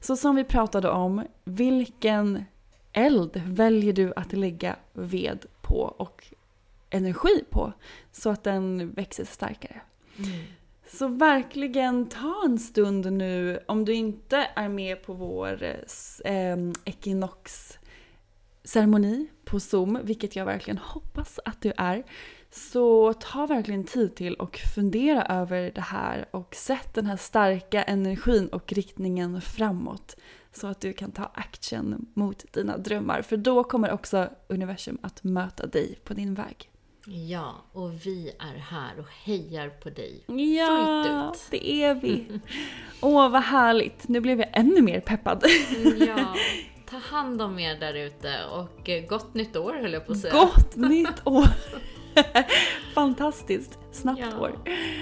Så 0.00 0.16
som 0.16 0.36
vi 0.36 0.44
pratade 0.44 0.90
om, 0.90 1.24
vilken 1.44 2.44
eld 2.92 3.42
väljer 3.46 3.92
du 3.92 4.12
att 4.16 4.32
lägga 4.32 4.76
ved 4.92 5.46
på 5.62 5.80
och 5.80 6.26
energi 6.90 7.44
på 7.50 7.72
så 8.12 8.30
att 8.30 8.44
den 8.44 8.90
växer 8.90 9.24
starkare? 9.24 9.80
Så 10.86 11.08
verkligen 11.08 12.08
ta 12.08 12.42
en 12.44 12.58
stund 12.58 13.12
nu 13.12 13.60
om 13.68 13.84
du 13.84 13.94
inte 13.94 14.50
är 14.56 14.68
med 14.68 15.02
på 15.02 15.12
vår 15.12 15.62
eh, 16.24 16.56
equinox 16.84 17.78
ceremoni 18.64 19.26
på 19.44 19.60
Zoom, 19.60 19.98
vilket 20.02 20.36
jag 20.36 20.44
verkligen 20.44 20.78
hoppas 20.78 21.40
att 21.44 21.60
du 21.60 21.72
är. 21.76 22.02
Så 22.50 23.12
ta 23.12 23.46
verkligen 23.46 23.84
tid 23.84 24.14
till 24.14 24.34
och 24.34 24.56
fundera 24.56 25.24
över 25.24 25.72
det 25.74 25.80
här 25.80 26.28
och 26.30 26.54
sätt 26.54 26.94
den 26.94 27.06
här 27.06 27.16
starka 27.16 27.82
energin 27.82 28.48
och 28.48 28.72
riktningen 28.72 29.40
framåt. 29.40 30.16
Så 30.52 30.66
att 30.66 30.80
du 30.80 30.92
kan 30.92 31.10
ta 31.12 31.30
action 31.34 32.06
mot 32.14 32.52
dina 32.52 32.76
drömmar. 32.78 33.22
För 33.22 33.36
då 33.36 33.64
kommer 33.64 33.90
också 33.92 34.28
universum 34.48 34.98
att 35.02 35.24
möta 35.24 35.66
dig 35.66 35.98
på 36.04 36.14
din 36.14 36.34
väg. 36.34 36.70
Ja, 37.06 37.54
och 37.72 37.92
vi 38.06 38.32
är 38.38 38.58
här 38.58 38.98
och 39.00 39.08
hejar 39.24 39.68
på 39.68 39.90
dig. 39.90 40.24
Ja, 40.26 40.66
Fullt 40.66 41.36
ut. 41.36 41.46
det 41.50 41.82
är 41.84 41.94
vi. 41.94 42.40
Åh, 43.00 43.28
vad 43.30 43.42
härligt. 43.42 44.08
Nu 44.08 44.20
blev 44.20 44.38
jag 44.40 44.48
ännu 44.52 44.82
mer 44.82 45.00
peppad. 45.00 45.44
Ja, 45.98 46.34
ta 46.90 46.96
hand 46.96 47.42
om 47.42 47.58
er 47.58 47.74
där 47.80 47.94
ute 47.94 48.34
och 48.52 48.88
eh, 48.88 49.06
gott 49.06 49.34
nytt 49.34 49.56
år 49.56 49.72
höll 49.82 49.92
jag 49.92 50.06
på 50.06 50.12
att 50.12 50.18
säga. 50.18 50.32
Gott 50.34 50.76
nytt 50.90 51.26
år! 51.26 51.46
Fantastiskt 52.94 53.78
snabbt 53.92 54.20
Ja. 54.20 54.40
år. 54.40 54.58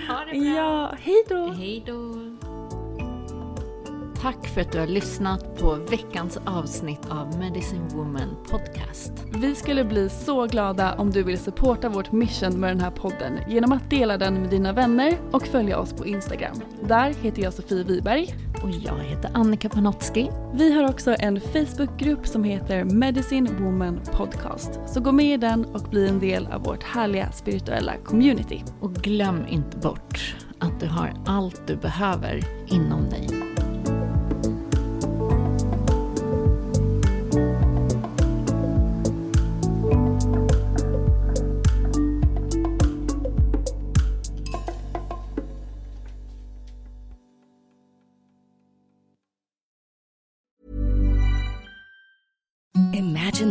Ha 0.09 0.24
det 0.24 0.32
bra. 0.40 0.40
Ja, 0.57 0.94
hej 1.01 1.24
då! 1.28 1.46
Hej 1.49 1.82
då! 1.86 2.14
Tack 4.23 4.47
för 4.47 4.61
att 4.61 4.73
du 4.73 4.79
har 4.79 4.87
lyssnat 4.87 5.59
på 5.59 5.75
veckans 5.75 6.39
avsnitt 6.45 7.01
av 7.11 7.39
Medicine 7.39 7.89
Woman 7.89 8.37
Podcast. 8.51 9.12
Vi 9.35 9.55
skulle 9.55 9.85
bli 9.85 10.09
så 10.09 10.47
glada 10.47 10.95
om 10.95 11.11
du 11.11 11.23
vill 11.23 11.39
supporta 11.39 11.89
vårt 11.89 12.12
mission 12.12 12.61
med 12.61 12.71
den 12.71 12.81
här 12.81 12.91
podden 12.91 13.39
genom 13.49 13.73
att 13.73 13.91
dela 13.91 14.19
den 14.19 14.35
med 14.35 14.51
dina 14.51 14.73
vänner 14.73 15.19
och 15.31 15.47
följa 15.47 15.79
oss 15.79 15.93
på 15.93 16.07
Instagram. 16.07 16.57
Där 16.83 17.14
heter 17.23 17.43
jag 17.43 17.53
Sofie 17.53 17.85
Wiberg. 17.85 18.35
Och 18.62 18.71
jag 18.71 18.99
heter 18.99 19.31
Annika 19.35 19.69
Panotski. 19.69 20.31
Vi 20.55 20.73
har 20.73 20.91
också 20.91 21.16
en 21.19 21.41
Facebookgrupp 21.41 22.27
som 22.27 22.45
heter 22.45 22.85
Medicine 22.85 23.51
Woman 23.61 24.01
Podcast. 24.12 24.81
Så 24.87 25.01
gå 25.01 25.12
med 25.12 25.35
i 25.35 25.37
den 25.37 25.64
och 25.64 25.83
bli 25.83 26.09
en 26.09 26.19
del 26.19 26.47
av 26.47 26.62
vårt 26.62 26.83
härliga 26.83 27.33
spirituella 27.33 27.93
community. 28.05 28.64
Och 28.81 28.93
glöm 28.93 29.47
inte 29.49 29.77
bort 29.77 30.37
att 30.59 30.81
du 30.81 30.87
har 30.87 31.14
allt 31.27 31.66
du 31.66 31.77
behöver 31.77 32.45
inom 32.66 33.11
dig. 33.11 33.47